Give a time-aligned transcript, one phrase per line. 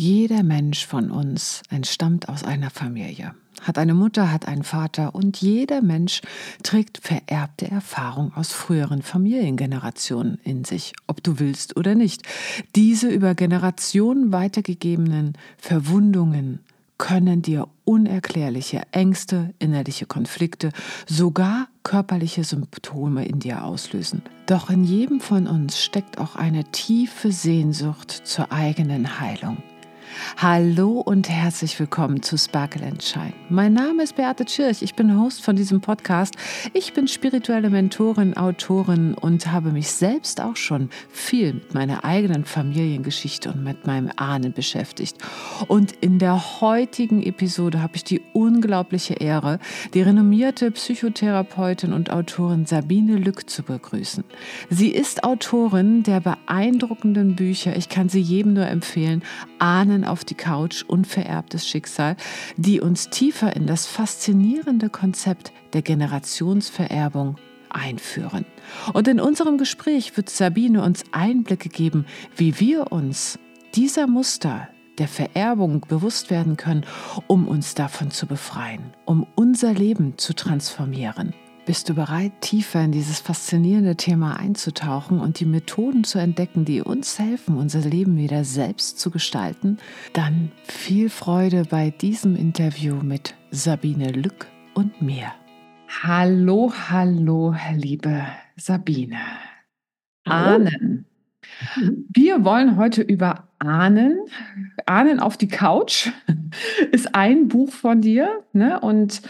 [0.00, 5.38] Jeder Mensch von uns entstammt aus einer Familie, hat eine Mutter, hat einen Vater und
[5.38, 6.20] jeder Mensch
[6.62, 12.22] trägt vererbte Erfahrung aus früheren Familiengenerationen in sich, ob du willst oder nicht.
[12.76, 16.60] Diese über Generationen weitergegebenen Verwundungen
[16.96, 20.70] können dir unerklärliche Ängste, innerliche Konflikte,
[21.08, 24.22] sogar körperliche Symptome in dir auslösen.
[24.46, 29.60] Doch in jedem von uns steckt auch eine tiefe Sehnsucht zur eigenen Heilung.
[30.36, 33.32] Hallo und herzlich willkommen zu Sparkle and Shine.
[33.48, 36.34] Mein Name ist Beate Tschirch, ich bin Host von diesem Podcast.
[36.72, 42.44] Ich bin spirituelle Mentorin, Autorin und habe mich selbst auch schon viel mit meiner eigenen
[42.44, 45.16] Familiengeschichte und mit meinem Ahnen beschäftigt.
[45.66, 49.58] Und in der heutigen Episode habe ich die unglaubliche Ehre,
[49.94, 54.24] die renommierte Psychotherapeutin und Autorin Sabine Lück zu begrüßen.
[54.70, 59.22] Sie ist Autorin der beeindruckenden Bücher, ich kann sie jedem nur empfehlen,
[59.58, 62.16] Ahnen auf die Couch, unvererbtes Schicksal,
[62.56, 67.36] die uns tiefer in das faszinierende Konzept der Generationsvererbung
[67.70, 68.46] einführen.
[68.92, 72.06] Und in unserem Gespräch wird Sabine uns Einblicke geben,
[72.36, 73.38] wie wir uns
[73.74, 76.84] dieser Muster der Vererbung bewusst werden können,
[77.26, 81.34] um uns davon zu befreien, um unser Leben zu transformieren.
[81.68, 86.80] Bist du bereit, tiefer in dieses faszinierende Thema einzutauchen und die Methoden zu entdecken, die
[86.80, 89.76] uns helfen, unser Leben wieder selbst zu gestalten?
[90.14, 95.26] Dann viel Freude bei diesem Interview mit Sabine Lück und mir.
[96.02, 98.24] Hallo, hallo, liebe
[98.56, 99.20] Sabine.
[100.24, 101.04] Ahnen.
[102.08, 104.20] Wir wollen heute über Ahnen,
[104.86, 106.08] Ahnen auf die Couch,
[106.92, 108.42] ist ein Buch von dir.
[108.54, 108.80] Ne?
[108.80, 109.20] Und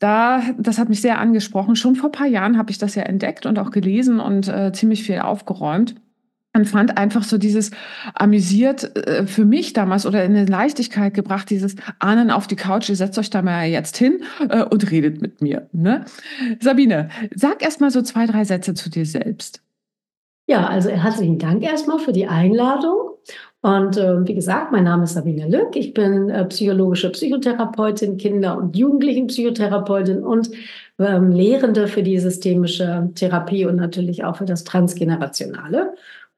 [0.00, 1.76] da, das hat mich sehr angesprochen.
[1.76, 4.72] Schon vor ein paar Jahren habe ich das ja entdeckt und auch gelesen und äh,
[4.72, 5.94] ziemlich viel aufgeräumt.
[6.52, 7.70] Und fand einfach so dieses
[8.14, 12.88] amüsiert äh, für mich damals oder in eine Leichtigkeit gebracht, dieses Ahnen auf die Couch,
[12.88, 15.68] ihr setzt euch da mal jetzt hin äh, und redet mit mir.
[15.70, 16.06] Ne?
[16.58, 19.62] Sabine, sag erst mal so zwei, drei Sätze zu dir selbst.
[20.48, 23.10] Ja, also herzlichen Dank erstmal für die Einladung.
[23.62, 25.76] Und äh, wie gesagt, mein Name ist Sabine Lück.
[25.76, 30.50] Ich bin äh, psychologische Psychotherapeutin, Kinder- und Jugendlichenpsychotherapeutin und
[30.98, 35.94] ähm, Lehrende für die systemische Therapie und natürlich auch für das Transgenerationale.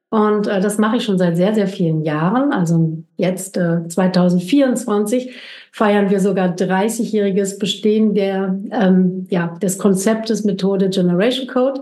[0.09, 2.51] Und äh, das mache ich schon seit sehr, sehr vielen Jahren.
[2.51, 5.31] Also jetzt äh, 2024
[5.71, 11.81] feiern wir sogar 30-jähriges Bestehen der, ähm, ja, des Konzeptes Methode Generation Code.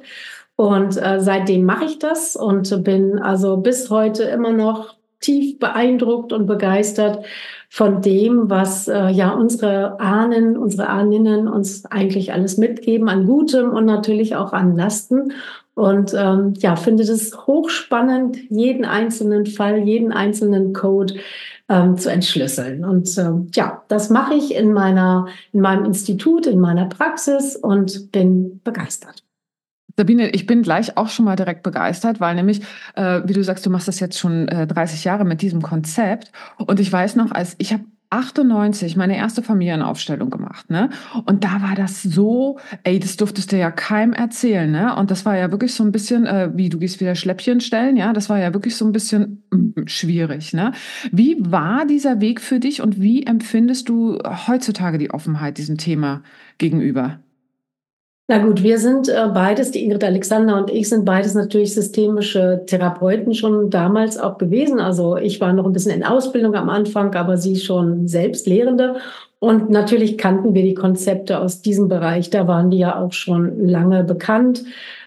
[0.55, 6.33] Und äh, seitdem mache ich das und bin also bis heute immer noch tief beeindruckt
[6.33, 7.25] und begeistert
[7.69, 13.69] von dem, was äh, ja unsere Ahnen, unsere Ahninnen uns eigentlich alles mitgeben an Gutem
[13.69, 15.31] und natürlich auch an Lasten.
[15.73, 21.15] Und ähm, ja, finde es hochspannend, jeden einzelnen Fall, jeden einzelnen Code
[21.69, 22.83] ähm, zu entschlüsseln.
[22.83, 28.11] Und ähm, ja, das mache ich in meiner, in meinem Institut, in meiner Praxis und
[28.11, 29.23] bin begeistert.
[30.01, 32.61] Sabine, ich bin gleich auch schon mal direkt begeistert, weil nämlich,
[32.95, 36.31] äh, wie du sagst, du machst das jetzt schon äh, 30 Jahre mit diesem Konzept.
[36.57, 40.89] Und ich weiß noch, als ich habe 98 meine erste Familienaufstellung gemacht, ne?
[41.25, 44.95] Und da war das so, ey, das durftest du ja keinem erzählen, ne?
[44.95, 47.95] Und das war ja wirklich so ein bisschen, äh, wie du gehst wieder Schläppchen stellen,
[47.95, 48.11] ja?
[48.11, 50.71] Das war ja wirklich so ein bisschen mm, schwierig, ne?
[51.11, 56.23] Wie war dieser Weg für dich und wie empfindest du heutzutage die Offenheit diesem Thema
[56.57, 57.19] gegenüber?
[58.31, 62.63] Na gut, wir sind äh, beides, die Ingrid Alexander und ich sind beides natürlich systemische
[62.65, 64.79] Therapeuten schon damals auch gewesen.
[64.79, 68.95] Also ich war noch ein bisschen in Ausbildung am Anfang, aber sie schon selbst Lehrende.
[69.39, 72.29] Und natürlich kannten wir die Konzepte aus diesem Bereich.
[72.29, 74.63] Da waren die ja auch schon lange bekannt.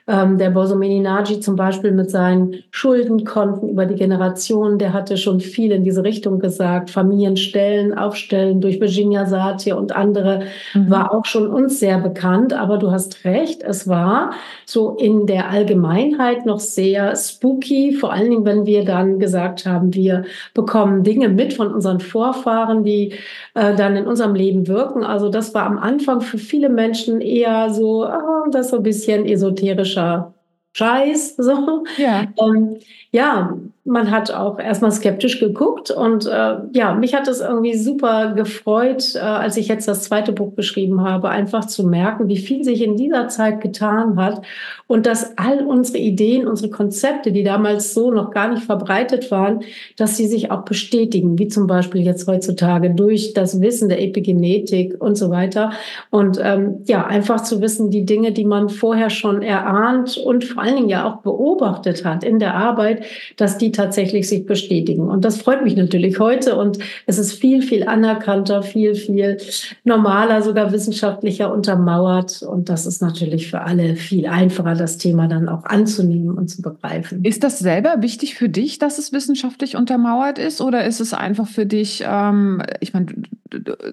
[0.07, 5.41] Ähm, der Bosomini Nagy zum Beispiel mit seinen Schuldenkonten über die Generationen, der hatte schon
[5.41, 6.91] viel in diese Richtung gesagt.
[6.91, 10.43] Familienstellen, Aufstellen durch Virginia Satir und andere
[10.75, 10.91] mhm.
[10.91, 12.53] war auch schon uns sehr bekannt.
[12.53, 14.33] Aber du hast recht, es war
[14.67, 19.95] so in der Allgemeinheit noch sehr spooky, vor allen Dingen, wenn wir dann gesagt haben,
[19.95, 23.15] wir bekommen Dinge mit von unseren Vorfahren, die
[23.55, 25.03] äh, dann in unserem Leben wirken.
[25.03, 29.25] Also das war am Anfang für viele Menschen eher so, oh, das so ein bisschen
[29.25, 30.35] esoterisch politischer
[30.73, 31.37] Scheiß.
[31.37, 31.85] So.
[31.97, 32.27] Ja.
[32.39, 32.79] Ähm,
[33.11, 33.57] ja,
[33.87, 39.15] man hat auch erstmal skeptisch geguckt und äh, ja, mich hat es irgendwie super gefreut,
[39.15, 42.81] äh, als ich jetzt das zweite Buch geschrieben habe, einfach zu merken, wie viel sich
[42.83, 44.41] in dieser Zeit getan hat
[44.87, 49.61] und dass all unsere Ideen, unsere Konzepte, die damals so noch gar nicht verbreitet waren,
[49.99, 54.97] dass sie sich auch bestätigen, wie zum Beispiel jetzt heutzutage durch das Wissen der Epigenetik
[54.99, 55.73] und so weiter.
[56.09, 60.63] Und ähm, ja, einfach zu wissen, die Dinge, die man vorher schon erahnt und vor
[60.63, 63.05] allen Dingen ja auch beobachtet hat in der Arbeit,
[63.37, 65.09] dass die tatsächlich sich bestätigen.
[65.09, 66.57] Und das freut mich natürlich heute.
[66.57, 69.39] Und es ist viel, viel anerkannter, viel, viel
[69.85, 72.43] normaler, sogar wissenschaftlicher untermauert.
[72.43, 76.63] Und das ist natürlich für alle viel einfacher, das Thema dann auch anzunehmen und zu
[76.63, 77.25] begreifen.
[77.25, 80.61] Ist das selber wichtig für dich, dass es wissenschaftlich untermauert ist?
[80.61, 83.07] Oder ist es einfach für dich, ähm, ich meine,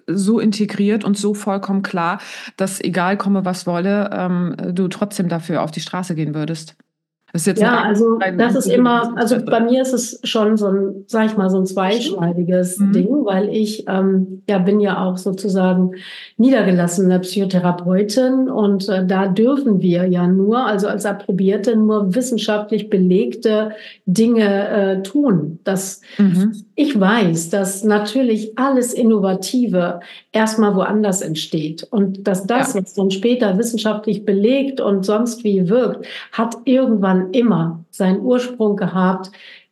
[0.08, 2.20] so integriert und so vollkommen klar,
[2.58, 6.76] dass egal komme, was wolle, ähm, du trotzdem dafür auf die Straße gehen würdest?
[7.62, 11.38] Ja, also das ist immer, also bei mir ist es schon so ein, sag ich
[11.38, 12.92] mal, so ein zweischneidiges mhm.
[12.92, 15.92] Ding, weil ich ähm, ja bin ja auch sozusagen
[16.38, 23.72] niedergelassene Psychotherapeutin und äh, da dürfen wir ja nur, also als Approbierte, nur wissenschaftlich belegte
[24.06, 25.60] Dinge äh, tun.
[25.64, 26.54] Das mhm.
[26.76, 30.02] ich weiß, dass natürlich alles Innovative
[30.34, 32.82] erstmal woanders entsteht und dass das, ja.
[32.82, 39.32] was dann später wissenschaftlich belegt und sonst wie wirkt, hat irgendwann immer seinen Ursprung gehabt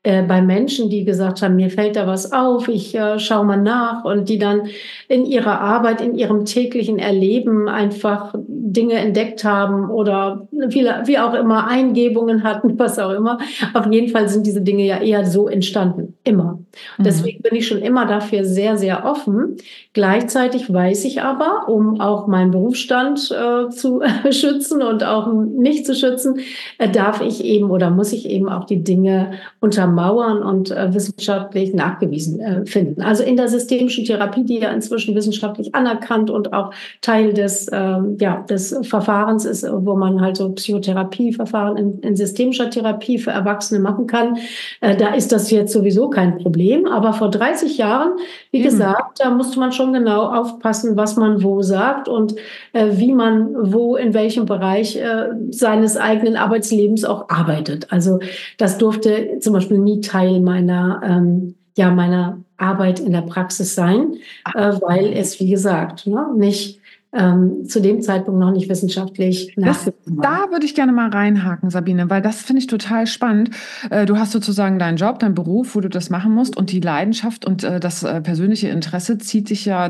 [0.10, 3.62] äh, bei Menschen, die gesagt haben, mir fällt da was auf, ich äh, schaue mal
[3.62, 4.64] nach und die dann
[5.08, 11.36] in ihrer Arbeit, in ihrem täglichen Erleben einfach Dinge entdeckt haben oder wie, wie auch
[11.36, 13.38] immer Eingebungen hatten, was auch immer.
[13.76, 16.60] Auf jeden Fall sind diese Dinge ja eher so entstanden, immer.
[16.98, 17.04] Mhm.
[17.04, 19.58] Deswegen bin ich schon immer dafür sehr, sehr offen.
[19.94, 24.02] Gleichzeitig weiß ich aber, um auch meinen Berufsstand äh, zu
[24.32, 26.40] schützen und auch nicht zu schützen,
[26.80, 30.94] äh, darf ich eben oder muss ich eben auch die Dinge unter untermauern und äh,
[30.94, 33.02] wissenschaftlich nachgewiesen äh, finden.
[33.02, 37.98] Also in der systemischen Therapie, die ja inzwischen wissenschaftlich anerkannt und auch Teil des, äh,
[38.20, 43.80] ja, des Verfahrens ist, wo man halt so Psychotherapieverfahren in, in systemischer Therapie für Erwachsene
[43.80, 44.38] machen kann,
[44.82, 46.86] äh, da ist das jetzt sowieso kein Problem.
[46.86, 48.14] Aber vor 30 Jahren,
[48.52, 48.64] wie mhm.
[48.64, 52.36] gesagt, da musste man schon genau aufpassen, was man wo sagt und
[52.74, 57.88] äh, wie man wo in welchem Bereich äh, seines eigenen Arbeitslebens auch arbeitet.
[57.90, 58.20] Also
[58.58, 64.16] das durfte zum Beispiel nie Teil meiner, ähm, ja, meiner Arbeit in der Praxis sein,
[64.54, 66.80] äh, weil es, wie gesagt, ne, nicht
[67.12, 72.10] ähm, zu dem Zeitpunkt noch nicht wissenschaftlich das, Da würde ich gerne mal reinhaken, Sabine,
[72.10, 73.50] weil das finde ich total spannend.
[73.90, 76.82] Äh, du hast sozusagen deinen Job, deinen Beruf, wo du das machen musst und die
[76.82, 79.90] Leidenschaft und äh, das äh, persönliche Interesse zieht dich ja,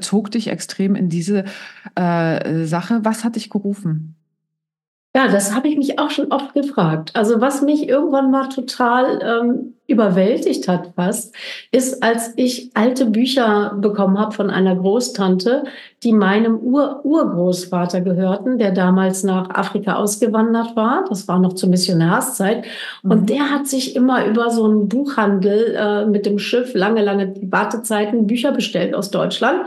[0.00, 1.44] zog dich extrem in diese
[1.96, 3.00] Sache.
[3.02, 4.14] Was hat dich gerufen?
[5.12, 7.10] Ja, das habe ich mich auch schon oft gefragt.
[7.14, 11.34] Also was mich irgendwann mal total ähm, überwältigt hat fast,
[11.72, 15.64] ist, als ich alte Bücher bekommen habe von einer Großtante,
[16.04, 21.04] die meinem Ur Urgroßvater gehörten, der damals nach Afrika ausgewandert war.
[21.08, 22.64] Das war noch zur Missionarszeit.
[23.02, 23.26] Und mhm.
[23.26, 28.28] der hat sich immer über so einen Buchhandel äh, mit dem Schiff lange, lange Wartezeiten
[28.28, 29.62] Bücher bestellt aus Deutschland.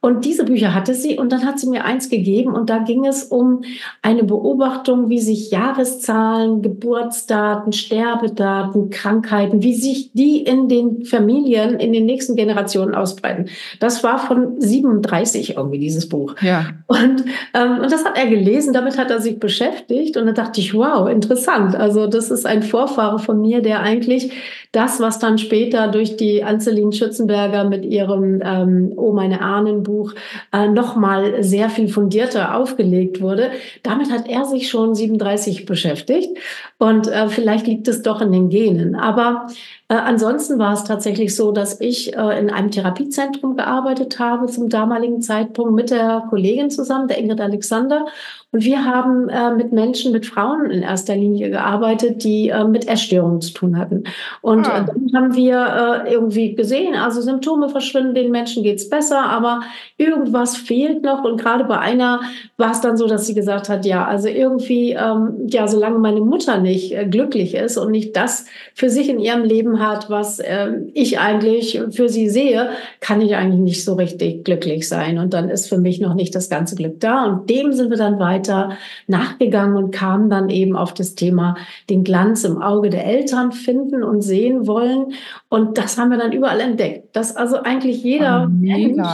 [0.00, 3.06] Und diese Bücher hatte sie und dann hat sie mir eins gegeben und da ging
[3.06, 3.62] es um
[4.02, 11.92] eine Beobachtung, wie sich Jahreszahlen, Geburtsdaten, Sterbedaten, Krankheiten, wie sich die in den Familien, in
[11.92, 13.46] den nächsten Generationen ausbreiten.
[13.80, 16.36] Das war von 37 irgendwie dieses Buch.
[16.40, 16.66] Ja.
[16.86, 20.60] Und, ähm, und das hat er gelesen, damit hat er sich beschäftigt und da dachte
[20.60, 21.74] ich, wow, interessant.
[21.74, 24.32] Also das ist ein Vorfahre von mir, der eigentlich
[24.72, 30.14] das, was dann später durch die Anzelin Schützenberger mit ihrem ähm, Oh meine Ahnen Buch
[30.52, 33.50] äh, nochmal sehr viel fundierter aufgelegt wurde,
[33.82, 36.36] damit hat er sich schon 37 beschäftigt
[36.78, 38.94] und äh, vielleicht liegt es doch in den Genen.
[38.94, 39.46] Aber
[39.88, 44.68] äh, ansonsten war es tatsächlich so, dass ich äh, in einem Therapiezentrum gearbeitet habe zum
[44.68, 48.06] damaligen Zeitpunkt mit der Kollegin zusammen, der Ingrid Alexander.
[48.50, 52.88] Und wir haben äh, mit Menschen, mit Frauen in erster Linie gearbeitet, die äh, mit
[52.88, 54.04] Essstörungen zu tun hatten.
[54.40, 54.86] Und ah.
[54.86, 59.60] dann haben wir äh, irgendwie gesehen, also Symptome verschwinden, den Menschen geht's besser, aber
[59.98, 61.22] irgendwas fehlt noch.
[61.22, 62.22] Und gerade bei einer
[62.56, 66.20] war es dann so, dass sie gesagt hat, ja, also irgendwie, ähm, ja, solange meine
[66.20, 70.38] Mutter nicht äh, glücklich ist und nicht das für sich in ihrem Leben hat, was
[70.38, 75.18] äh, ich eigentlich für sie sehe, kann ich eigentlich nicht so richtig glücklich sein.
[75.18, 77.24] Und dann ist für mich noch nicht das ganze Glück da.
[77.24, 78.70] Und dem sind wir dann weiter
[79.06, 81.56] nachgegangen und kamen dann eben auf das Thema
[81.90, 85.12] den Glanz im Auge der Eltern finden und sehen wollen.
[85.48, 89.06] Und das haben wir dann überall entdeckt, dass also eigentlich jeder oh, Mensch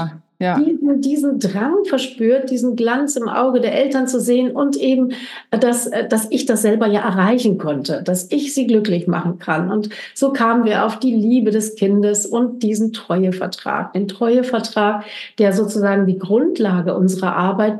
[0.42, 0.58] ja.
[0.58, 5.12] diesen, diesen Drang verspürt, diesen Glanz im Auge der Eltern zu sehen und eben,
[5.50, 9.70] dass, dass ich das selber ja erreichen konnte, dass ich sie glücklich machen kann.
[9.70, 15.04] Und so kamen wir auf die Liebe des Kindes und diesen Treuevertrag, den Treuevertrag,
[15.38, 17.78] der sozusagen die Grundlage unserer Arbeit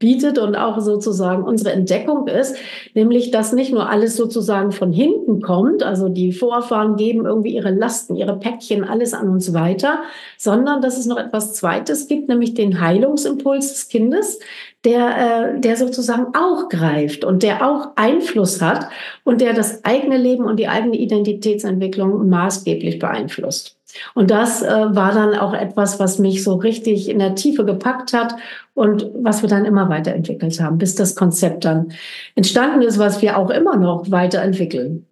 [0.00, 2.56] bietet und auch sozusagen unsere Entdeckung ist,
[2.94, 7.70] nämlich dass nicht nur alles sozusagen von hinten kommt, also die Vorfahren geben irgendwie ihre
[7.70, 10.00] Lasten, ihre Päckchen, alles an uns weiter,
[10.38, 14.40] sondern dass es noch etwas Zweites gibt, nämlich den Heilungsimpuls des Kindes,
[14.84, 18.88] der, äh, der sozusagen auch greift und der auch Einfluss hat
[19.24, 23.76] und der das eigene Leben und die eigene Identitätsentwicklung maßgeblich beeinflusst.
[24.14, 28.12] Und das äh, war dann auch etwas, was mich so richtig in der Tiefe gepackt
[28.12, 28.36] hat
[28.74, 31.92] und was wir dann immer weiterentwickelt haben, bis das Konzept dann
[32.34, 35.06] entstanden ist, was wir auch immer noch weiterentwickeln.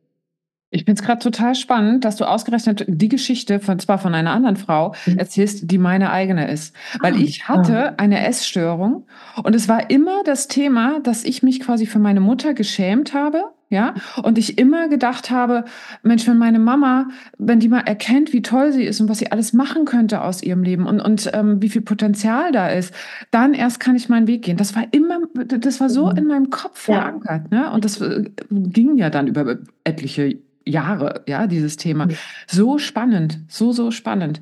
[0.71, 4.33] Ich finde es gerade total spannend, dass du ausgerechnet die Geschichte von zwar von einer
[4.33, 5.19] anderen Frau mhm.
[5.19, 6.75] erzählst, die meine eigene ist.
[7.01, 9.07] Weil ah, ich hatte eine Essstörung
[9.43, 13.45] und es war immer das Thema, dass ich mich quasi für meine Mutter geschämt habe
[13.71, 15.65] ja, und ich immer gedacht habe,
[16.03, 19.31] Mensch, wenn meine Mama, wenn die mal erkennt, wie toll sie ist und was sie
[19.31, 22.95] alles machen könnte aus ihrem Leben und, und ähm, wie viel Potenzial da ist,
[23.31, 24.57] dann erst kann ich meinen Weg gehen.
[24.57, 26.17] Das war immer, das war so mhm.
[26.17, 27.71] in meinem Kopf verankert, ne?
[27.71, 32.07] Und das äh, ging ja dann über etliche Jahre, ja, dieses Thema.
[32.07, 32.17] Mhm.
[32.47, 34.41] So spannend, so, so spannend.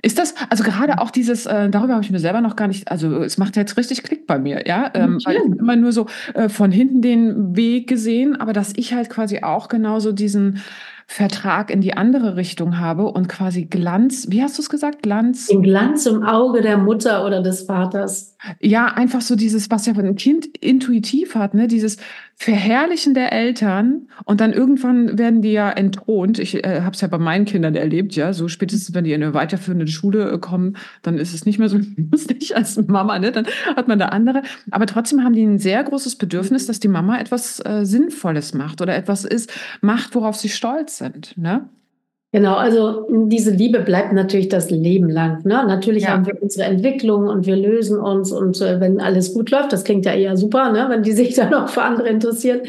[0.00, 2.88] Ist das, also gerade auch dieses, äh, darüber habe ich mir selber noch gar nicht,
[2.88, 6.06] also es macht jetzt richtig Klick bei mir, ja, ähm, weil ich immer nur so
[6.34, 10.62] äh, von hinten den Weg gesehen, aber dass ich halt quasi auch genauso diesen
[11.10, 15.46] Vertrag in die andere Richtung habe und quasi Glanz, wie hast du es gesagt, Glanz?
[15.46, 18.36] Den Glanz im Auge der Mutter oder des Vaters.
[18.60, 21.96] Ja, einfach so dieses, was ja ein Kind intuitiv hat, ne, dieses
[22.40, 26.38] Verherrlichen der Eltern und dann irgendwann werden die ja entthront.
[26.38, 29.24] Ich äh, habe es ja bei meinen Kindern erlebt, ja, so spätestens, wenn die in
[29.24, 31.80] eine weiterführende Schule äh, kommen, dann ist es nicht mehr so
[32.12, 33.32] lustig als Mama, ne?
[33.32, 34.42] dann hat man da andere.
[34.70, 38.80] Aber trotzdem haben die ein sehr großes Bedürfnis, dass die Mama etwas äh, Sinnvolles macht
[38.80, 41.36] oder etwas ist, macht, worauf sie stolz sind.
[41.36, 41.68] Ne?
[42.30, 45.44] Genau, also diese Liebe bleibt natürlich das Leben lang.
[45.44, 45.64] Ne?
[45.66, 46.10] Natürlich ja.
[46.10, 49.84] haben wir unsere Entwicklung und wir lösen uns und äh, wenn alles gut läuft, das
[49.84, 50.86] klingt ja eher super, ne?
[50.90, 52.60] wenn die sich dann auch für andere interessieren.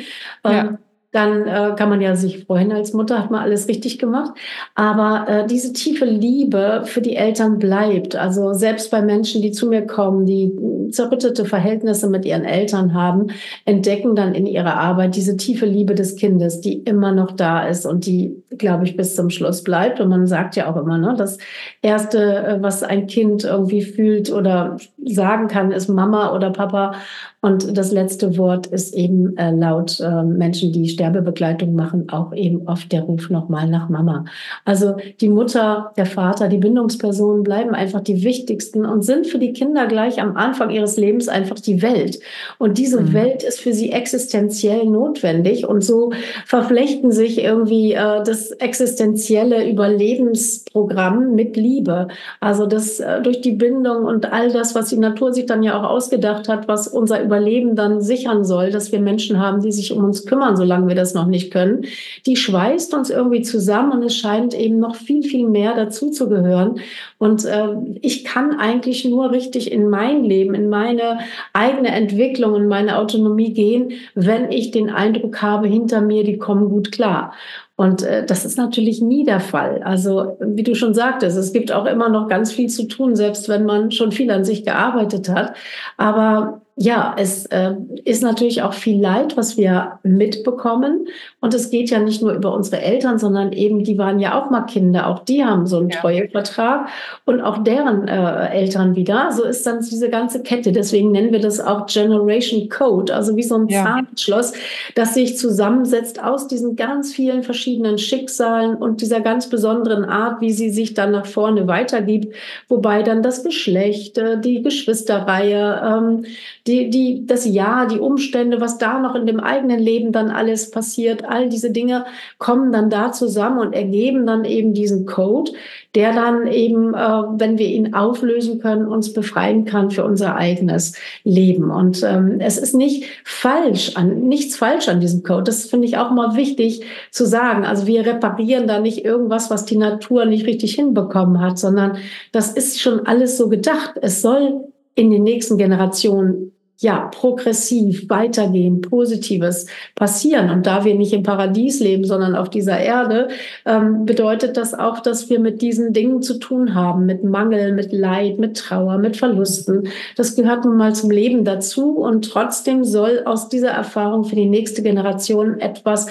[0.46, 0.78] Ähm, ja
[1.12, 4.32] dann äh, kann man ja sich freuen als Mutter, hat man alles richtig gemacht.
[4.76, 8.16] Aber äh, diese tiefe Liebe für die Eltern bleibt.
[8.16, 10.56] Also selbst bei Menschen, die zu mir kommen, die
[10.92, 13.28] zerrüttete Verhältnisse mit ihren Eltern haben,
[13.66, 17.88] entdecken dann in ihrer Arbeit diese tiefe Liebe des Kindes, die immer noch da ist
[17.88, 20.00] und die, glaube ich, bis zum Schluss bleibt.
[20.00, 21.40] Und man sagt ja auch immer, ne, das
[21.82, 26.94] Erste, äh, was ein Kind irgendwie fühlt oder sagen kann, ist Mama oder Papa.
[27.42, 32.68] Und das letzte Wort ist eben äh, laut äh, Menschen, die Sterbebegleitung machen, auch eben
[32.68, 34.26] oft der Ruf nochmal nach Mama.
[34.66, 39.54] Also die Mutter, der Vater, die Bindungspersonen bleiben einfach die wichtigsten und sind für die
[39.54, 42.20] Kinder gleich am Anfang ihres Lebens einfach die Welt.
[42.58, 43.14] Und diese mhm.
[43.14, 45.66] Welt ist für sie existenziell notwendig.
[45.66, 46.12] Und so
[46.46, 52.10] verflechten sich irgendwie äh, das existenzielle Überlebensprogramm mit Liebe.
[52.42, 55.80] Also das äh, durch die Bindung und all das, was die Natur sich dann ja
[55.80, 59.92] auch ausgedacht hat, was unser Überleben dann sichern soll, dass wir Menschen haben, die sich
[59.92, 61.86] um uns kümmern, solange wir das noch nicht können,
[62.26, 66.28] die schweißt uns irgendwie zusammen und es scheint eben noch viel, viel mehr dazu zu
[66.28, 66.80] gehören.
[67.20, 67.68] Und äh,
[68.02, 71.20] ich kann eigentlich nur richtig in mein Leben, in meine
[71.54, 76.70] eigene Entwicklung, in meine Autonomie gehen, wenn ich den Eindruck habe, hinter mir, die kommen
[76.70, 77.34] gut klar.
[77.80, 79.82] Und äh, das ist natürlich nie der Fall.
[79.84, 83.48] Also wie du schon sagtest, es gibt auch immer noch ganz viel zu tun, selbst
[83.48, 85.54] wenn man schon viel an sich gearbeitet hat.
[85.96, 87.74] Aber ja, es äh,
[88.06, 91.10] ist natürlich auch viel Leid, was wir mitbekommen.
[91.42, 94.50] Und es geht ja nicht nur über unsere Eltern, sondern eben, die waren ja auch
[94.50, 95.08] mal Kinder.
[95.08, 96.00] Auch die haben so einen ja.
[96.00, 96.88] Treuevertrag
[97.26, 99.34] und auch deren äh, Eltern wieder.
[99.34, 100.72] So ist dann diese ganze Kette.
[100.72, 103.84] Deswegen nennen wir das auch Generation Code, also wie so ein ja.
[103.84, 104.54] Zahnschloss,
[104.96, 110.54] das sich zusammensetzt aus diesen ganz vielen verschiedenen Schicksalen und dieser ganz besonderen Art, wie
[110.54, 112.34] sie sich dann nach vorne weitergibt.
[112.70, 116.26] Wobei dann das Geschlecht, äh, die Geschwisterreihe, ähm,
[116.70, 120.70] die, die, das Jahr, die Umstände, was da noch in dem eigenen Leben dann alles
[120.70, 122.06] passiert, all diese Dinge
[122.38, 125.52] kommen dann da zusammen und ergeben dann eben diesen Code,
[125.96, 130.94] der dann eben, äh, wenn wir ihn auflösen können, uns befreien kann für unser eigenes
[131.24, 131.72] Leben.
[131.72, 135.44] Und ähm, es ist nicht falsch an, nichts falsch an diesem Code.
[135.46, 137.66] Das finde ich auch mal wichtig zu sagen.
[137.66, 141.98] Also wir reparieren da nicht irgendwas, was die Natur nicht richtig hinbekommen hat, sondern
[142.32, 143.96] das ist schon alles so gedacht.
[144.02, 150.50] Es soll in den nächsten Generationen ja, progressiv weitergehen, Positives passieren.
[150.50, 153.28] Und da wir nicht im Paradies leben, sondern auf dieser Erde,
[153.66, 157.92] ähm, bedeutet das auch, dass wir mit diesen Dingen zu tun haben, mit Mangel, mit
[157.92, 159.90] Leid, mit Trauer, mit Verlusten.
[160.16, 161.98] Das gehört nun mal zum Leben dazu.
[161.98, 166.08] Und trotzdem soll aus dieser Erfahrung für die nächste Generation etwas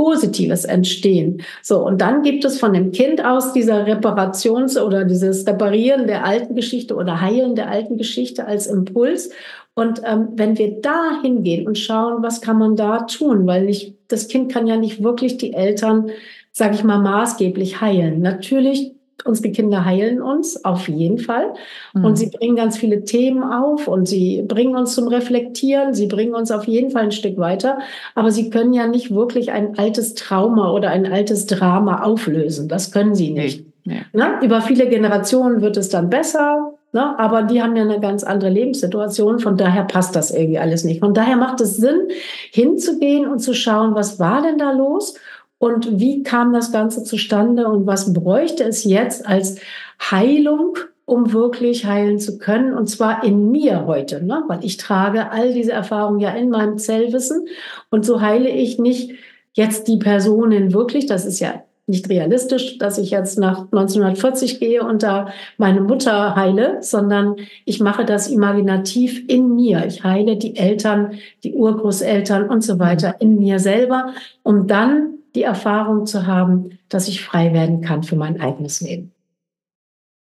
[0.00, 1.42] Positives entstehen.
[1.62, 6.24] So, und dann gibt es von dem Kind aus dieser Reparations- oder dieses Reparieren der
[6.24, 9.28] alten Geschichte oder Heilen der alten Geschichte als Impuls.
[9.74, 13.94] Und ähm, wenn wir da hingehen und schauen, was kann man da tun, weil ich,
[14.08, 16.10] das Kind kann ja nicht wirklich die Eltern,
[16.52, 18.20] sage ich mal, maßgeblich heilen.
[18.20, 18.92] Natürlich
[19.24, 21.54] Unsere Kinder heilen uns auf jeden Fall.
[21.94, 22.04] Mhm.
[22.04, 25.94] Und sie bringen ganz viele Themen auf und sie bringen uns zum Reflektieren.
[25.94, 27.78] Sie bringen uns auf jeden Fall ein Stück weiter.
[28.14, 32.68] Aber sie können ja nicht wirklich ein altes Trauma oder ein altes Drama auflösen.
[32.68, 33.64] Das können sie nicht.
[33.84, 34.02] Nee.
[34.12, 36.69] Na, über viele Generationen wird es dann besser.
[36.92, 39.38] Na, aber die haben ja eine ganz andere Lebenssituation.
[39.38, 41.00] Von daher passt das irgendwie alles nicht.
[41.00, 42.08] Von daher macht es Sinn,
[42.50, 45.14] hinzugehen und zu schauen, was war denn da los?
[45.60, 49.60] und wie kam das Ganze zustande und was bräuchte es jetzt als
[50.00, 54.42] Heilung, um wirklich heilen zu können und zwar in mir heute, ne?
[54.48, 57.46] weil ich trage all diese Erfahrungen ja in meinem Zellwissen
[57.90, 59.12] und so heile ich nicht
[59.52, 64.82] jetzt die Personen wirklich, das ist ja nicht realistisch, dass ich jetzt nach 1940 gehe
[64.82, 65.28] und da
[65.58, 69.84] meine Mutter heile, sondern ich mache das imaginativ in mir.
[69.86, 75.42] Ich heile die Eltern, die Urgroßeltern und so weiter in mir selber, um dann die
[75.42, 79.12] Erfahrung zu haben, dass ich frei werden kann für mein eigenes Leben.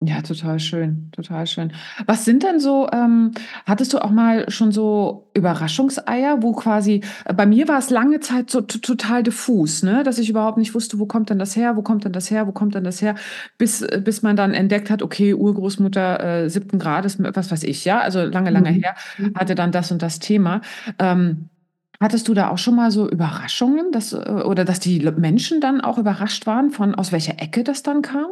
[0.07, 1.73] Ja, total schön, total schön.
[2.07, 3.31] Was sind denn so, ähm,
[3.65, 8.21] hattest du auch mal schon so Überraschungseier, wo quasi, äh, bei mir war es lange
[8.21, 10.03] Zeit so total diffus, ne?
[10.03, 12.47] dass ich überhaupt nicht wusste, wo kommt denn das her, wo kommt denn das her,
[12.47, 13.15] wo kommt denn das her,
[13.57, 17.85] bis, äh, bis man dann entdeckt hat, okay, Urgroßmutter äh, siebten Grades, was weiß ich,
[17.85, 18.83] ja, also lange, lange mhm.
[18.83, 18.95] her,
[19.35, 20.61] hatte dann das und das Thema.
[20.99, 21.49] Ähm,
[22.01, 25.81] Hattest du da auch schon mal so Überraschungen, dass, äh, oder dass die Menschen dann
[25.81, 28.27] auch überrascht waren, von aus welcher Ecke das dann kam?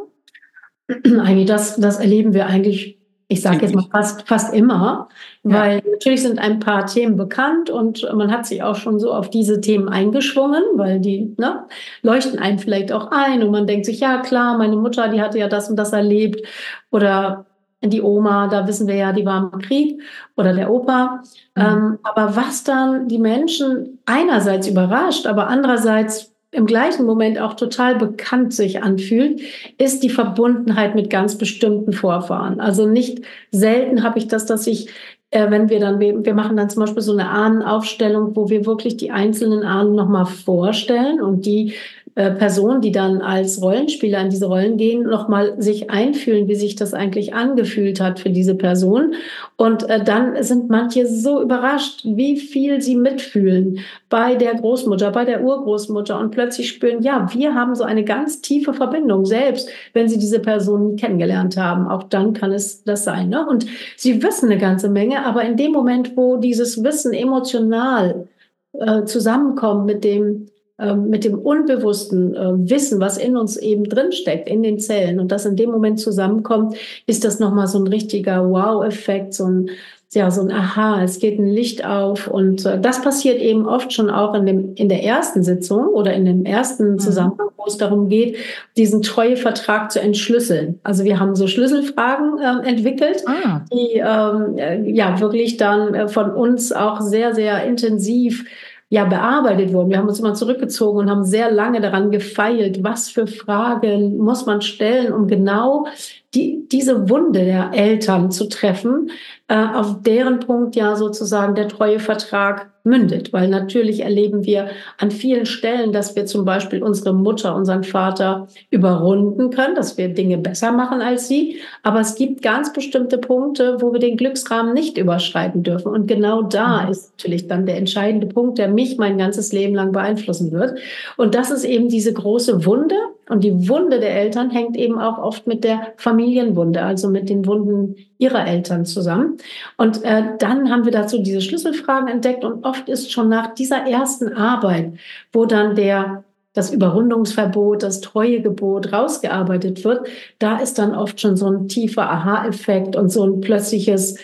[1.05, 2.99] Eigentlich, das, das erleben wir eigentlich,
[3.29, 5.07] ich sage jetzt mal fast, fast immer,
[5.43, 5.53] ja.
[5.53, 9.29] weil natürlich sind ein paar Themen bekannt und man hat sich auch schon so auf
[9.29, 11.63] diese Themen eingeschwungen, weil die ne,
[12.01, 15.39] leuchten einem vielleicht auch ein und man denkt sich, ja klar, meine Mutter, die hatte
[15.39, 16.45] ja das und das erlebt
[16.91, 17.45] oder
[17.81, 20.01] die Oma, da wissen wir ja, die war im Krieg
[20.35, 21.21] oder der Opa.
[21.55, 21.61] Mhm.
[21.61, 27.95] Ähm, aber was dann die Menschen einerseits überrascht, aber andererseits im gleichen Moment auch total
[27.95, 29.41] bekannt sich anfühlt,
[29.77, 32.59] ist die Verbundenheit mit ganz bestimmten Vorfahren.
[32.59, 34.89] Also nicht selten habe ich das, dass ich
[35.31, 38.67] äh, wenn wir dann, wir, wir machen dann zum Beispiel so eine Ahnenaufstellung, wo wir
[38.67, 41.73] wirklich die einzelnen Ahnen nochmal vorstellen und die
[42.15, 46.75] äh, Personen, die dann als Rollenspieler in diese Rollen gehen, nochmal sich einfühlen, wie sich
[46.75, 49.15] das eigentlich angefühlt hat für diese Person.
[49.55, 55.25] Und äh, dann sind manche so überrascht, wie viel sie mitfühlen bei der Großmutter, bei
[55.25, 60.07] der Urgroßmutter und plötzlich spüren, ja, wir haben so eine ganz tiefe Verbindung, selbst wenn
[60.07, 61.87] sie diese Person kennengelernt haben.
[61.87, 63.29] Auch dann kann es das sein.
[63.29, 63.43] Ne?
[63.43, 63.65] Und
[63.97, 68.27] sie wissen eine ganze Menge, aber in dem Moment, wo dieses Wissen emotional
[68.73, 74.63] äh, zusammenkommt mit dem mit dem unbewussten äh, Wissen, was in uns eben drinsteckt, in
[74.63, 79.35] den Zellen und das in dem Moment zusammenkommt, ist das nochmal so ein richtiger Wow-Effekt,
[79.35, 79.69] so ein,
[80.13, 83.93] ja, so ein Aha, es geht ein Licht auf und äh, das passiert eben oft
[83.93, 86.99] schon auch in, dem, in der ersten Sitzung oder in dem ersten mhm.
[86.99, 88.37] Zusammenhang, wo es darum geht,
[88.75, 90.79] diesen Treuevertrag zu entschlüsseln.
[90.83, 93.61] Also wir haben so Schlüsselfragen äh, entwickelt, ah.
[93.71, 98.45] die ähm, äh, ja wirklich dann äh, von uns auch sehr, sehr intensiv
[98.93, 99.89] ja bearbeitet wurden.
[99.89, 104.45] Wir haben uns immer zurückgezogen und haben sehr lange daran gefeilt, was für Fragen muss
[104.45, 105.87] man stellen, um genau
[106.35, 109.09] die, diese Wunde der Eltern zu treffen,
[109.47, 113.31] äh, auf deren Punkt ja sozusagen der Treuevertrag mündet.
[113.31, 118.47] Weil natürlich erleben wir an vielen Stellen, dass wir zum Beispiel unsere Mutter, unseren Vater
[118.69, 121.59] überrunden können, dass wir Dinge besser machen als sie.
[121.81, 125.89] Aber es gibt ganz bestimmte Punkte, wo wir den Glücksrahmen nicht überschreiten dürfen.
[125.89, 126.91] Und genau da mhm.
[126.91, 130.77] ist natürlich dann der entscheidende Punkt, der mich mein ganzes Leben lang beeinflussen wird.
[131.17, 132.95] Und das ist eben diese große Wunde.
[133.29, 137.45] Und die Wunde der Eltern hängt eben auch oft mit der Familienwunde, also mit den
[137.45, 139.37] Wunden ihrer Eltern zusammen.
[139.77, 143.87] Und äh, dann haben wir dazu diese Schlüsselfragen entdeckt und oft ist schon nach dieser
[143.87, 144.93] ersten Arbeit,
[145.31, 150.07] wo dann der das Überrundungsverbot, das Treuegebot rausgearbeitet wird,
[150.37, 154.19] da ist dann oft schon so ein tiefer Aha-Effekt und so ein plötzliches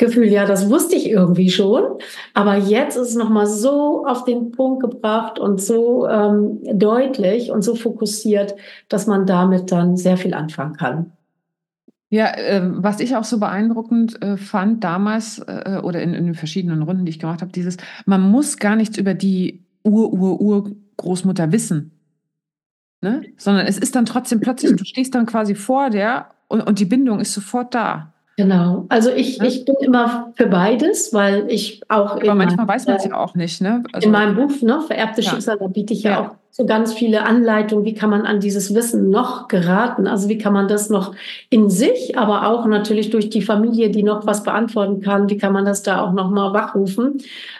[0.00, 1.84] Gefühl, ja, das wusste ich irgendwie schon,
[2.34, 7.62] aber jetzt ist es nochmal so auf den Punkt gebracht und so ähm, deutlich und
[7.62, 8.56] so fokussiert,
[8.88, 11.12] dass man damit dann sehr viel anfangen kann.
[12.08, 16.34] Ja, äh, was ich auch so beeindruckend äh, fand damals äh, oder in, in den
[16.34, 21.92] verschiedenen Runden, die ich gemacht habe, dieses, man muss gar nichts über die Ur-Ur-Ur-Großmutter wissen.
[23.02, 23.22] Ne?
[23.36, 26.84] Sondern es ist dann trotzdem plötzlich, du stehst dann quasi vor der und, und die
[26.86, 28.12] Bindung ist sofort da.
[28.40, 28.86] Genau.
[28.88, 29.44] Also ich, ja?
[29.44, 32.16] ich bin immer für beides, weil ich auch.
[32.16, 33.82] Aber manchmal weiß man es ja auch nicht, ne?
[33.92, 35.30] Also, in meinem Buch, ne, Vererbte ja.
[35.30, 38.40] Schicksal, da biete ich ja, ja, auch so ganz viele Anleitungen, wie kann man an
[38.40, 40.06] dieses Wissen noch geraten?
[40.06, 41.14] Also wie kann man das noch
[41.50, 45.52] in sich, aber auch natürlich durch die Familie, die noch was beantworten kann, wie kann
[45.52, 47.18] man das da auch noch mal wachrufen?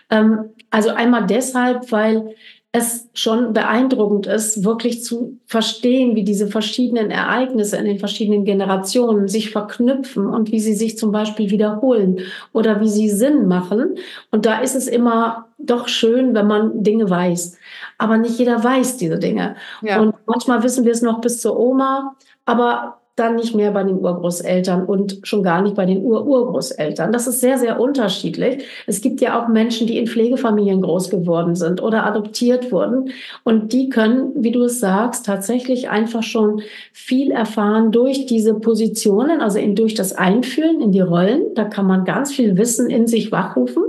[0.08, 2.34] Ähm, also einmal deshalb, weil
[2.72, 9.26] es schon beeindruckend ist, wirklich zu verstehen, wie diese verschiedenen Ereignisse in den verschiedenen Generationen
[9.26, 12.20] sich verknüpfen und wie sie sich zum Beispiel wiederholen
[12.52, 13.96] oder wie sie Sinn machen.
[14.30, 17.58] Und da ist es immer doch schön, wenn man Dinge weiß.
[17.98, 19.56] Aber nicht jeder weiß diese Dinge.
[19.82, 20.00] Ja.
[20.00, 23.98] Und manchmal wissen wir es noch bis zur Oma, aber dann nicht mehr bei den
[23.98, 27.12] Urgroßeltern und schon gar nicht bei den Ururgroßeltern.
[27.12, 28.64] Das ist sehr, sehr unterschiedlich.
[28.86, 33.10] Es gibt ja auch Menschen, die in Pflegefamilien groß geworden sind oder adoptiert wurden.
[33.44, 39.40] Und die können, wie du es sagst, tatsächlich einfach schon viel erfahren durch diese Positionen,
[39.40, 41.54] also in, durch das Einfühlen in die Rollen.
[41.54, 43.84] Da kann man ganz viel Wissen in sich wachrufen.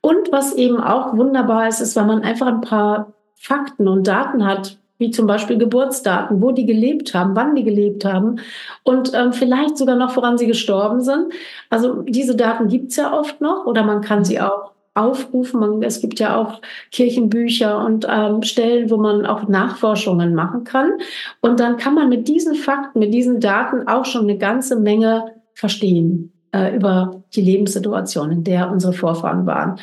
[0.00, 4.46] Und was eben auch wunderbar ist, ist, wenn man einfach ein paar Fakten und Daten
[4.46, 8.36] hat, wie zum Beispiel Geburtsdaten, wo die gelebt haben, wann die gelebt haben
[8.84, 11.32] und ähm, vielleicht sogar noch, woran sie gestorben sind.
[11.70, 15.60] Also diese Daten gibt's ja oft noch oder man kann sie auch aufrufen.
[15.60, 16.60] Man, es gibt ja auch
[16.92, 20.92] Kirchenbücher und ähm, Stellen, wo man auch Nachforschungen machen kann.
[21.40, 25.32] Und dann kann man mit diesen Fakten, mit diesen Daten auch schon eine ganze Menge
[25.54, 29.78] verstehen äh, über die Lebenssituation, in der unsere Vorfahren waren.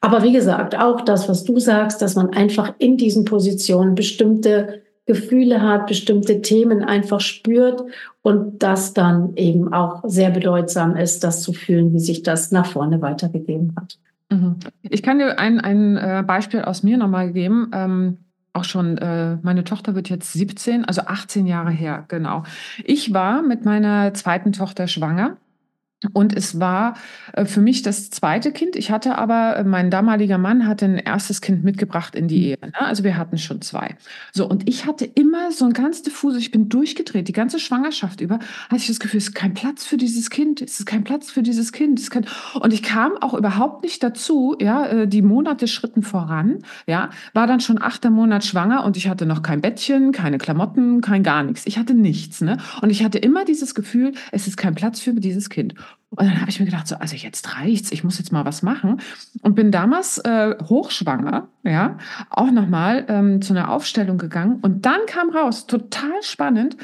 [0.00, 4.82] Aber wie gesagt, auch das, was du sagst, dass man einfach in diesen Positionen bestimmte
[5.06, 7.82] Gefühle hat, bestimmte Themen einfach spürt
[8.22, 12.66] und das dann eben auch sehr bedeutsam ist, das zu fühlen, wie sich das nach
[12.66, 13.98] vorne weitergegeben hat.
[14.30, 14.56] Mhm.
[14.82, 17.70] Ich kann dir ein, ein äh, Beispiel aus mir nochmal geben.
[17.74, 18.18] Ähm
[18.54, 22.42] auch schon, äh, meine Tochter wird jetzt 17, also 18 Jahre her, genau.
[22.84, 25.38] Ich war mit meiner zweiten Tochter schwanger
[26.12, 26.94] und es war
[27.32, 28.76] äh, für mich das zweite Kind.
[28.76, 32.44] Ich hatte aber, äh, mein damaliger Mann hatte ein erstes Kind mitgebracht in die mhm.
[32.44, 32.58] Ehe.
[32.62, 32.80] Ne?
[32.80, 33.96] Also wir hatten schon zwei.
[34.32, 38.20] So, und ich hatte immer so ein ganz diffuses, ich bin durchgedreht, die ganze Schwangerschaft
[38.20, 38.38] über,
[38.68, 41.30] hatte ich das Gefühl, es ist kein Platz für dieses Kind, es ist kein Platz
[41.30, 42.00] für dieses Kind.
[42.00, 46.58] Es kann, und ich kam auch überhaupt nicht dazu, ja, äh, die Monate schritten voran,
[46.86, 51.00] ja, war dann schon achter Monat schwanger und ich hatte noch kein Bettchen, keine Klamotten,
[51.00, 51.66] kein gar nichts.
[51.66, 52.58] Ich hatte nichts, ne?
[52.80, 55.74] Und ich hatte immer dieses Gefühl, es ist kein Platz für dieses Kind.
[56.10, 58.62] Und dann habe ich mir gedacht, so, also jetzt reicht's, ich muss jetzt mal was
[58.62, 59.00] machen.
[59.40, 61.96] Und bin damals äh, hochschwanger, ja,
[62.28, 64.58] auch nochmal ähm, zu einer Aufstellung gegangen.
[64.60, 66.76] Und dann kam raus, total spannend,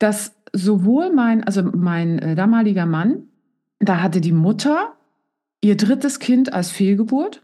[0.00, 3.28] dass sowohl mein, also mein äh, damaliger Mann,
[3.78, 4.94] da hatte die Mutter
[5.60, 7.42] ihr drittes Kind als Fehlgeburt.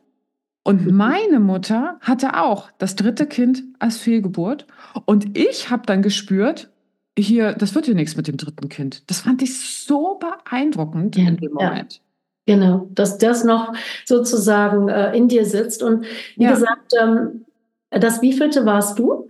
[0.64, 0.96] Und mhm.
[0.96, 4.66] meine Mutter hatte auch das dritte Kind als Fehlgeburt.
[5.04, 6.70] Und ich habe dann gespürt,
[7.18, 9.08] hier, das wird ja nichts mit dem dritten Kind.
[9.10, 11.94] Das fand ich so beeindruckend ja, in dem Moment.
[11.94, 12.54] Ja.
[12.54, 13.74] Genau, dass das noch
[14.06, 15.82] sozusagen äh, in dir sitzt.
[15.82, 16.52] Und wie ja.
[16.52, 17.44] gesagt, ähm,
[17.90, 19.28] das wievielte warst du?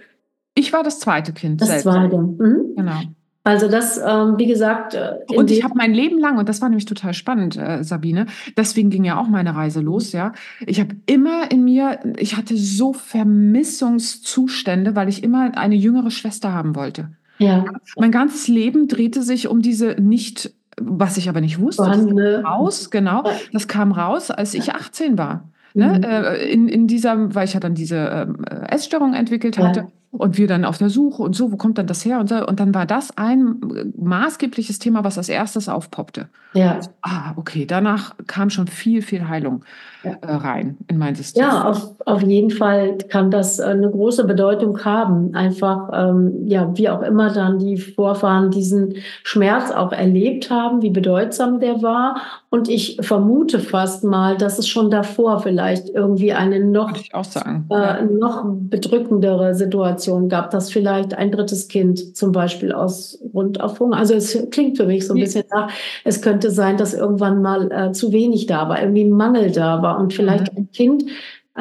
[0.54, 1.60] Ich war das zweite Kind.
[1.60, 1.84] Das selbst.
[1.84, 2.18] zweite.
[2.18, 2.74] Mhm.
[2.76, 3.00] Genau.
[3.48, 4.94] Also das, ähm, wie gesagt.
[4.94, 8.26] Äh, und ich habe mein Leben lang, und das war nämlich total spannend, äh, Sabine,
[8.56, 10.32] deswegen ging ja auch meine Reise los, ja.
[10.66, 16.52] Ich habe immer in mir, ich hatte so Vermissungszustände, weil ich immer eine jüngere Schwester
[16.52, 17.08] haben wollte.
[17.38, 17.64] Ja.
[17.96, 21.84] Mein ganzes Leben drehte sich um diese nicht, was ich aber nicht wusste.
[21.84, 23.24] Das kam raus, genau.
[23.52, 25.48] Das kam raus, als ich 18 war.
[25.74, 25.94] Ne?
[25.98, 26.04] Mhm.
[26.04, 29.80] Äh, in, in dieser, weil ich ja dann diese ähm, Essstörung entwickelt hatte.
[29.80, 29.88] Ja.
[30.10, 32.18] Und wir dann auf der Suche und so, wo kommt dann das her?
[32.18, 33.60] Und, so, und dann war das ein
[33.94, 36.28] maßgebliches Thema, was als erstes aufpoppte.
[36.54, 36.80] Ja.
[37.02, 37.66] Ah, okay.
[37.66, 39.64] Danach kam schon viel, viel Heilung
[39.97, 41.42] äh, rein in mein System.
[41.42, 45.34] Ja, auf, auf jeden Fall kann das eine große Bedeutung haben.
[45.34, 50.90] Einfach, ähm, ja, wie auch immer dann die Vorfahren diesen Schmerz auch erlebt haben, wie
[50.90, 52.16] bedeutsam der war.
[52.50, 58.44] Und ich vermute fast mal, dass es schon davor vielleicht irgendwie eine noch, äh, noch
[58.46, 64.14] bedrückendere Situation gab, dass vielleicht ein drittes Kind zum Beispiel aus Grund auf Hunger, also
[64.14, 65.70] es klingt für mich so ein bisschen nach,
[66.04, 69.82] es könnte sein, dass irgendwann mal äh, zu wenig da war, irgendwie ein Mangel da
[69.82, 70.58] war und vielleicht mhm.
[70.58, 71.04] ein Kind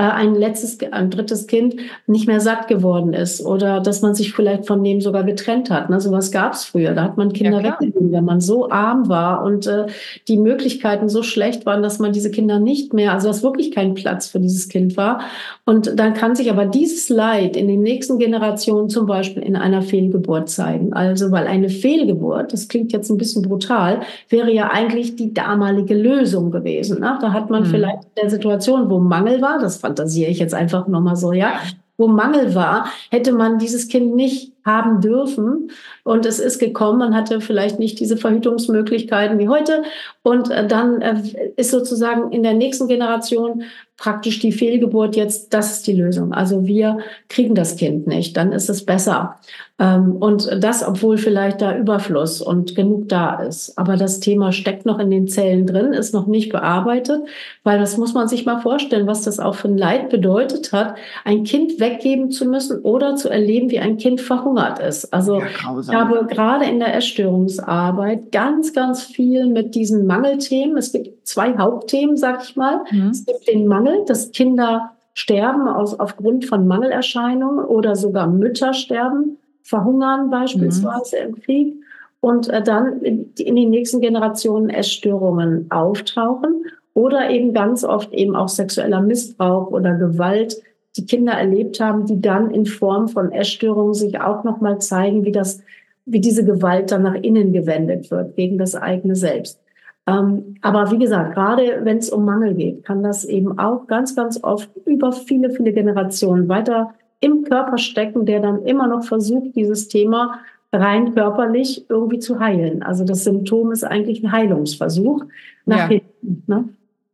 [0.03, 4.67] ein letztes, ein drittes Kind nicht mehr satt geworden ist oder dass man sich vielleicht
[4.67, 5.89] von dem sogar getrennt hat.
[5.89, 5.99] Ne?
[5.99, 6.93] Sowas gab es früher.
[6.93, 9.87] Da hat man Kinder ja, weggegeben, wenn man so arm war und äh,
[10.27, 13.93] die Möglichkeiten so schlecht waren, dass man diese Kinder nicht mehr, also dass wirklich kein
[13.93, 15.21] Platz für dieses Kind war.
[15.65, 19.81] Und dann kann sich aber dieses Leid in den nächsten Generationen zum Beispiel in einer
[19.81, 20.93] Fehlgeburt zeigen.
[20.93, 25.95] Also weil eine Fehlgeburt, das klingt jetzt ein bisschen brutal, wäre ja eigentlich die damalige
[25.95, 26.99] Lösung gewesen.
[26.99, 27.17] Ne?
[27.21, 27.67] Da hat man mhm.
[27.67, 31.61] vielleicht in der Situation, wo Mangel war, das fantasiere ich jetzt einfach nochmal so, ja,
[31.97, 35.71] wo Mangel war, hätte man dieses Kind nicht haben dürfen.
[36.03, 39.81] Und es ist gekommen, man hatte vielleicht nicht diese Verhütungsmöglichkeiten wie heute.
[40.21, 41.15] Und äh, dann äh,
[41.55, 43.63] ist sozusagen in der nächsten Generation
[43.97, 46.31] praktisch die Fehlgeburt jetzt, das ist die Lösung.
[46.31, 46.99] Also wir
[47.29, 49.39] kriegen das Kind nicht, dann ist es besser.
[49.79, 53.77] Ähm, und das, obwohl vielleicht da Überfluss und genug da ist.
[53.77, 57.21] Aber das Thema steckt noch in den Zellen drin, ist noch nicht bearbeitet,
[57.63, 60.95] weil das muss man sich mal vorstellen, was das auch für ein Leid bedeutet hat,
[61.25, 65.13] ein Kind weggeben zu müssen oder zu erleben, wie ein Kind verhungert ist.
[65.13, 70.77] Also ja, ich habe gerade in der Essstörungsarbeit ganz, ganz viel mit diesen Mangelthemen.
[70.77, 72.81] Es gibt zwei Hauptthemen, sag ich mal.
[72.91, 73.09] Mhm.
[73.09, 78.73] Es gibt den Mangel Mangel, dass Kinder sterben aus, aufgrund von Mangelerscheinungen oder sogar Mütter
[78.73, 81.27] sterben, verhungern beispielsweise mhm.
[81.27, 81.75] im Krieg
[82.19, 88.35] und äh, dann in, in den nächsten Generationen Essstörungen auftauchen oder eben ganz oft eben
[88.35, 90.57] auch sexueller Missbrauch oder Gewalt,
[90.97, 95.31] die Kinder erlebt haben, die dann in Form von Essstörungen sich auch nochmal zeigen, wie
[95.31, 95.61] das,
[96.05, 99.59] wie diese Gewalt dann nach innen gewendet wird, gegen das eigene Selbst.
[100.07, 104.15] Ähm, aber wie gesagt, gerade wenn es um Mangel geht, kann das eben auch ganz,
[104.15, 109.55] ganz oft über viele, viele Generationen weiter im Körper stecken, der dann immer noch versucht,
[109.55, 110.39] dieses Thema
[110.71, 112.83] rein körperlich irgendwie zu heilen.
[112.83, 115.25] Also das Symptom ist eigentlich ein Heilungsversuch
[115.65, 115.99] nach ja.
[115.99, 116.43] hinten.
[116.47, 116.69] Ne?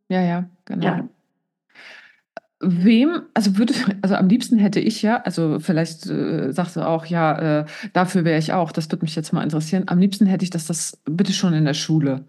[0.10, 0.86] Ja, ja, genau.
[0.86, 1.08] Ja.
[2.64, 7.06] Wem, also würde, also am liebsten hätte ich ja, also vielleicht äh, sagst du auch,
[7.06, 9.84] ja, äh, dafür wäre ich auch, das würde mich jetzt mal interessieren.
[9.88, 12.26] Am liebsten hätte ich, dass das bitte schon in der Schule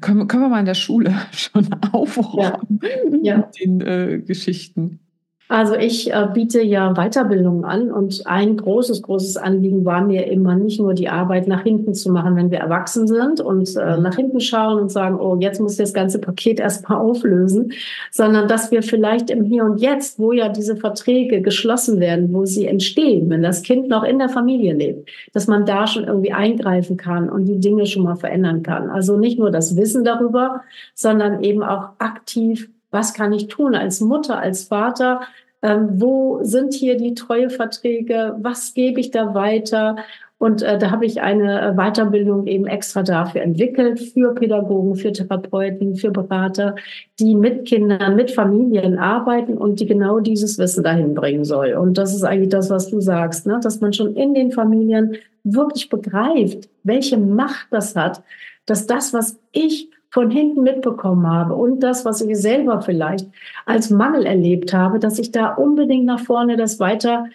[0.00, 2.80] können, können wir mal in der Schule schon aufräumen
[3.22, 3.38] ja.
[3.38, 5.00] mit den äh, Geschichten?
[5.48, 10.54] Also ich äh, biete ja Weiterbildung an und ein großes, großes Anliegen war mir immer
[10.54, 14.02] nicht nur die Arbeit nach hinten zu machen, wenn wir erwachsen sind und äh, mhm.
[14.02, 17.72] nach hinten schauen und sagen, oh, jetzt muss das ganze Paket erstmal auflösen,
[18.10, 22.46] sondern dass wir vielleicht im Hier und Jetzt, wo ja diese Verträge geschlossen werden, wo
[22.46, 26.32] sie entstehen, wenn das Kind noch in der Familie lebt, dass man da schon irgendwie
[26.32, 28.88] eingreifen kann und die Dinge schon mal verändern kann.
[28.88, 30.62] Also nicht nur das Wissen darüber,
[30.94, 35.20] sondern eben auch aktiv was kann ich tun als Mutter, als Vater?
[35.62, 38.36] Ähm, wo sind hier die Treueverträge?
[38.40, 39.96] Was gebe ich da weiter?
[40.38, 45.10] Und äh, da habe ich eine äh, Weiterbildung eben extra dafür entwickelt, für Pädagogen, für
[45.10, 46.76] Therapeuten, für Berater,
[47.18, 51.72] die mit Kindern, mit Familien arbeiten und die genau dieses Wissen dahin bringen soll.
[51.72, 53.58] Und das ist eigentlich das, was du sagst, ne?
[53.62, 58.22] dass man schon in den Familien wirklich begreift, welche Macht das hat,
[58.66, 63.26] dass das, was ich von hinten mitbekommen habe und das, was ich selber vielleicht
[63.66, 67.26] als Mangel erlebt habe, dass ich da unbedingt nach vorne das weiter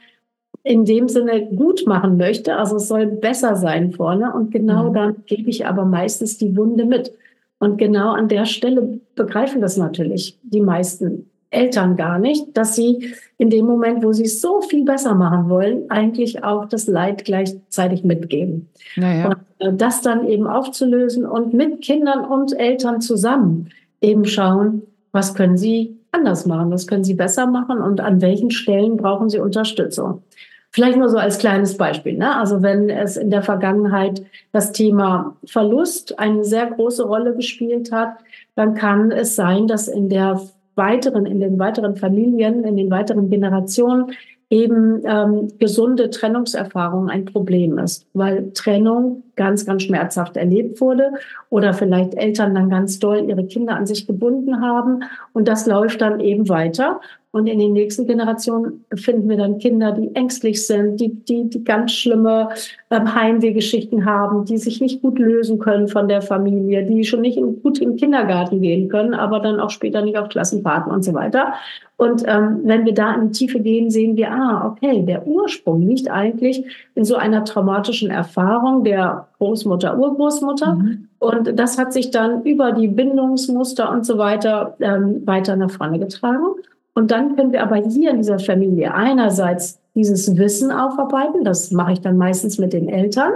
[0.63, 2.55] in dem Sinne gut machen möchte.
[2.55, 4.93] Also es soll besser sein vorne und genau mhm.
[4.93, 7.11] dann gebe ich aber meistens die Wunde mit.
[7.59, 13.13] Und genau an der Stelle begreifen das natürlich die meisten Eltern gar nicht, dass sie
[13.37, 17.25] in dem Moment, wo sie es so viel besser machen wollen, eigentlich auch das Leid
[17.25, 18.69] gleichzeitig mitgeben.
[18.95, 19.29] Naja.
[19.29, 23.69] Und äh, das dann eben aufzulösen und mit Kindern und Eltern zusammen
[24.01, 28.51] eben schauen, was können sie anders machen, was können sie besser machen und an welchen
[28.51, 30.23] Stellen brauchen sie Unterstützung.
[30.71, 32.15] Vielleicht nur so als kleines Beispiel.
[32.15, 32.35] Ne?
[32.35, 38.17] Also wenn es in der Vergangenheit das Thema Verlust eine sehr große Rolle gespielt hat,
[38.55, 40.39] dann kann es sein, dass in der
[40.75, 44.11] weiteren, in den weiteren Familien, in den weiteren Generationen
[44.49, 51.11] eben ähm, gesunde Trennungserfahrung ein Problem ist, weil Trennung ganz, ganz schmerzhaft erlebt wurde
[51.49, 55.03] oder vielleicht Eltern dann ganz doll ihre Kinder an sich gebunden haben
[55.33, 56.99] und das läuft dann eben weiter.
[57.31, 61.63] Und in den nächsten Generationen finden wir dann Kinder, die ängstlich sind, die, die, die
[61.63, 62.49] ganz schlimme
[62.89, 67.37] ähm, Heimwehgeschichten haben, die sich nicht gut lösen können von der Familie, die schon nicht
[67.37, 71.13] in, gut im Kindergarten gehen können, aber dann auch später nicht auf Klassenfahrten und so
[71.13, 71.53] weiter.
[71.97, 75.83] Und ähm, wenn wir da in die Tiefe gehen, sehen wir, ah, okay, der Ursprung
[75.83, 76.65] liegt eigentlich
[76.95, 80.75] in so einer traumatischen Erfahrung der Großmutter, Urgroßmutter.
[80.75, 81.09] Mhm.
[81.19, 85.99] Und das hat sich dann über die Bindungsmuster und so weiter ähm, weiter nach vorne
[85.99, 86.55] getragen.
[86.99, 91.45] Und dann können wir aber hier in dieser Familie einerseits dieses Wissen aufarbeiten.
[91.45, 93.31] Das mache ich dann meistens mit den Eltern.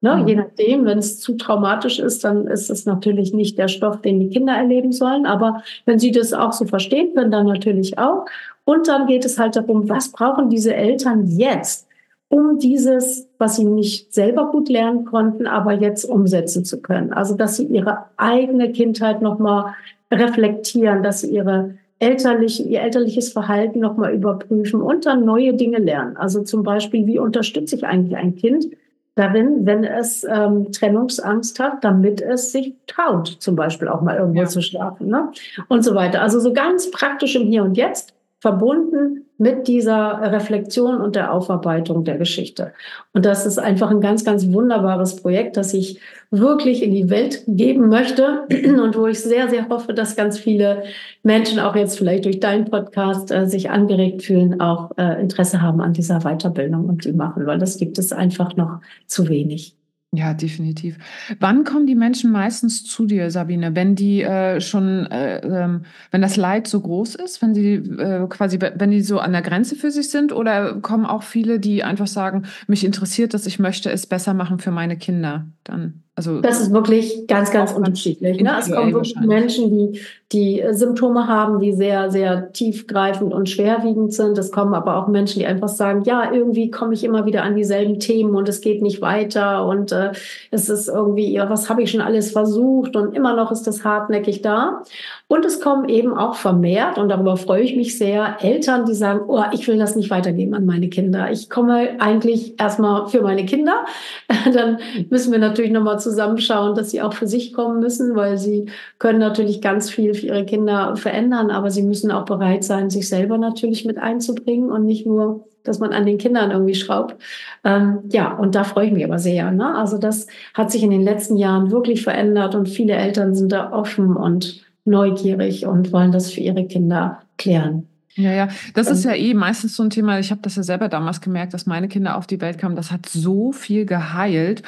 [0.00, 0.16] Ne?
[0.16, 0.26] Mhm.
[0.26, 4.20] Je nachdem, wenn es zu traumatisch ist, dann ist es natürlich nicht der Stoff, den
[4.20, 5.26] die Kinder erleben sollen.
[5.26, 8.24] Aber wenn sie das auch so verstehen können, dann natürlich auch.
[8.64, 11.86] Und dann geht es halt darum, was brauchen diese Eltern jetzt,
[12.28, 17.12] um dieses, was sie nicht selber gut lernen konnten, aber jetzt umsetzen zu können.
[17.12, 19.74] Also, dass sie ihre eigene Kindheit nochmal
[20.10, 26.16] reflektieren, dass sie ihre elterlich, ihr elterliches Verhalten nochmal überprüfen und dann neue Dinge lernen.
[26.16, 28.66] Also zum Beispiel, wie unterstütze ich eigentlich ein Kind
[29.14, 34.40] darin, wenn es ähm, Trennungsangst hat, damit es sich traut, zum Beispiel auch mal irgendwo
[34.40, 34.46] ja.
[34.46, 35.30] zu schlafen ne?
[35.68, 36.20] und so weiter.
[36.20, 42.04] Also so ganz praktisch im Hier und Jetzt verbunden mit dieser Reflexion und der Aufarbeitung
[42.04, 42.72] der Geschichte.
[43.12, 47.42] Und das ist einfach ein ganz, ganz wunderbares Projekt, das ich wirklich in die Welt
[47.46, 50.84] geben möchte und wo ich sehr, sehr hoffe, dass ganz viele
[51.22, 55.80] Menschen auch jetzt vielleicht durch deinen Podcast äh, sich angeregt fühlen, auch äh, Interesse haben
[55.80, 59.76] an dieser Weiterbildung und die machen, weil das gibt es einfach noch zu wenig.
[60.16, 60.96] Ja, definitiv.
[61.40, 63.74] Wann kommen die Menschen meistens zu dir, Sabine?
[63.74, 68.26] Wenn die äh, schon, äh, ähm, wenn das Leid so groß ist, wenn sie äh,
[68.28, 71.82] quasi, wenn die so an der Grenze für sich sind, oder kommen auch viele, die
[71.82, 75.48] einfach sagen, mich interessiert das, ich möchte es besser machen für meine Kinder?
[75.64, 76.03] Dann.
[76.16, 78.40] Also das ist wirklich ganz, ganz unterschiedlich.
[78.40, 78.54] Ne?
[78.60, 80.00] Es kommen wirklich Menschen, die,
[80.30, 84.38] die äh, Symptome haben, die sehr, sehr tiefgreifend und schwerwiegend sind.
[84.38, 87.56] Es kommen aber auch Menschen, die einfach sagen, ja, irgendwie komme ich immer wieder an
[87.56, 90.12] dieselben Themen und es geht nicht weiter und äh,
[90.52, 93.82] es ist irgendwie, ja, was habe ich schon alles versucht und immer noch ist das
[93.82, 94.84] hartnäckig da.
[95.26, 99.22] Und es kommen eben auch vermehrt, und darüber freue ich mich sehr, Eltern, die sagen,
[99.26, 101.32] oh, ich will das nicht weitergeben an meine Kinder.
[101.32, 103.84] Ich komme eigentlich erstmal für meine Kinder.
[104.54, 104.78] Dann
[105.10, 108.66] müssen wir natürlich nochmal zusammenschauen, dass sie auch für sich kommen müssen, weil sie
[108.98, 113.08] können natürlich ganz viel für ihre Kinder verändern, aber sie müssen auch bereit sein, sich
[113.08, 117.16] selber natürlich mit einzubringen und nicht nur dass man an den Kindern irgendwie schraubt.
[117.64, 119.50] Ähm, ja, und da freue ich mich aber sehr.
[119.50, 119.74] Ne?
[119.74, 123.72] Also das hat sich in den letzten Jahren wirklich verändert und viele Eltern sind da
[123.72, 127.88] offen und neugierig und wollen das für ihre Kinder klären.
[128.16, 130.20] Ja, ja, das ist ja eh meistens so ein Thema.
[130.20, 132.76] Ich habe das ja selber damals gemerkt, dass meine Kinder auf die Welt kamen.
[132.76, 134.62] Das hat so viel geheilt.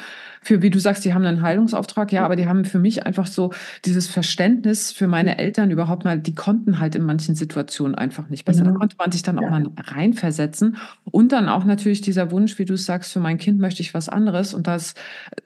[0.47, 3.27] Für, wie du sagst, die haben einen Heilungsauftrag, ja, aber die haben für mich einfach
[3.27, 3.51] so
[3.83, 8.45] dieses Verständnis für meine Eltern überhaupt mal, die konnten halt in manchen Situationen einfach nicht
[8.45, 8.63] besser.
[8.63, 8.75] Da mhm.
[8.75, 9.49] konnte man sich dann auch ja.
[9.49, 10.77] mal reinversetzen.
[11.03, 14.07] Und dann auch natürlich dieser Wunsch, wie du sagst, für mein Kind möchte ich was
[14.07, 14.53] anderes.
[14.53, 14.93] Und das,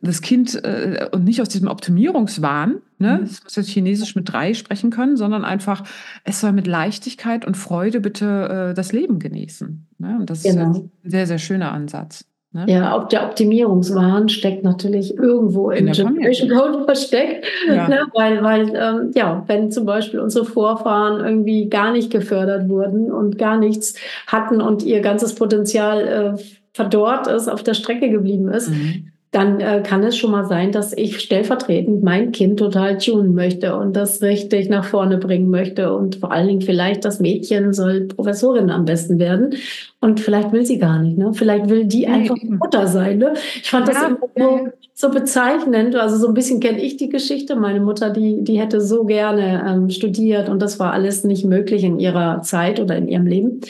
[0.01, 3.17] das Kind, äh, und nicht aus diesem Optimierungswahn, Ne?
[3.17, 3.23] Mhm.
[3.23, 5.83] Es muss jetzt Chinesisch mit drei sprechen können, sondern einfach,
[6.23, 9.87] es soll mit Leichtigkeit und Freude bitte äh, das Leben genießen.
[9.97, 10.17] Ne?
[10.19, 10.69] Und das genau.
[10.69, 12.30] ist ein sehr, sehr schöner Ansatz.
[12.53, 12.65] Ne?
[12.67, 17.87] Ja, auch der Optimierungswahn steckt natürlich irgendwo in im Generation Code versteckt, ja.
[17.87, 18.07] ne?
[18.13, 23.37] weil, weil ähm, ja, wenn zum Beispiel unsere Vorfahren irgendwie gar nicht gefördert wurden und
[23.37, 23.95] gar nichts
[24.27, 29.61] hatten und ihr ganzes Potenzial äh, verdorrt ist, auf der Strecke geblieben ist, mhm dann
[29.61, 33.95] äh, kann es schon mal sein, dass ich stellvertretend mein Kind total tunen möchte und
[33.95, 35.93] das richtig nach vorne bringen möchte.
[35.93, 39.55] Und vor allen Dingen vielleicht das Mädchen soll Professorin am besten werden.
[40.03, 41.31] Und vielleicht will sie gar nicht, ne?
[41.31, 43.33] Vielleicht will die einfach Mutter sein, ne?
[43.61, 45.95] Ich fand ja, das immer so, so, bezeichnend.
[45.95, 47.55] Also so ein bisschen kenne ich die Geschichte.
[47.55, 51.83] Meine Mutter, die, die hätte so gerne ähm, studiert und das war alles nicht möglich
[51.83, 53.61] in ihrer Zeit oder in ihrem Leben.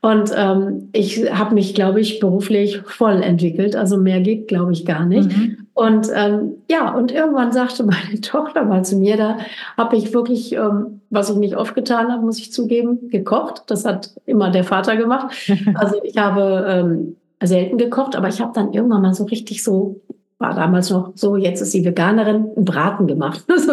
[0.00, 3.74] Und ähm, ich habe mich, glaube ich, beruflich voll entwickelt.
[3.74, 5.36] Also mehr geht, glaube ich, gar nicht.
[5.36, 5.66] Mhm.
[5.74, 9.38] Und ähm, ja, und irgendwann sagte meine Tochter mal zu mir, da
[9.76, 13.64] habe ich wirklich, ähm, was ich nicht oft getan habe, muss ich zugeben, gekocht.
[13.66, 15.34] Das hat immer der Vater gemacht.
[15.74, 20.00] Also ich habe ähm, selten gekocht, aber ich habe dann irgendwann mal so richtig so,
[20.38, 23.44] war damals noch so, jetzt ist sie Veganerin, einen Braten gemacht.
[23.56, 23.72] so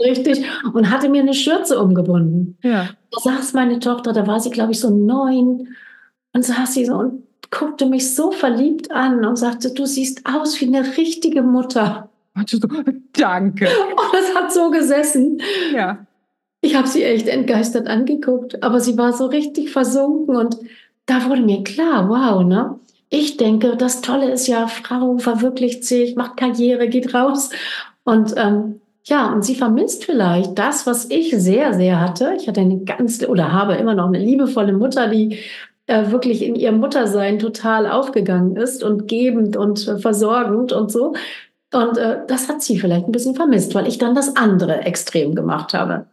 [0.00, 0.44] richtig.
[0.72, 2.56] Und hatte mir eine Schürze umgebunden.
[2.62, 2.88] Ja.
[3.10, 5.68] Da saß meine Tochter, da war sie, glaube ich, so neun.
[6.32, 10.60] Und saß sie so und guckte mich so verliebt an und sagte, du siehst aus
[10.60, 12.08] wie eine richtige Mutter.
[13.12, 13.66] Danke.
[13.90, 15.40] Und das hat so gesessen.
[15.74, 16.06] Ja.
[16.60, 20.58] Ich habe sie echt entgeistert angeguckt, aber sie war so richtig versunken und
[21.06, 22.78] da wurde mir klar, wow, ne?
[23.08, 27.50] Ich denke, das Tolle ist ja, Frau verwirklicht sich, macht Karriere, geht raus.
[28.04, 32.34] Und ähm, ja, und sie vermisst vielleicht das, was ich sehr, sehr hatte.
[32.38, 35.38] Ich hatte eine ganz oder habe immer noch eine liebevolle Mutter, die
[35.86, 41.14] äh, wirklich in ihrem Muttersein total aufgegangen ist und gebend und äh, versorgend und so.
[41.72, 45.34] Und äh, das hat sie vielleicht ein bisschen vermisst, weil ich dann das andere extrem
[45.34, 46.06] gemacht habe.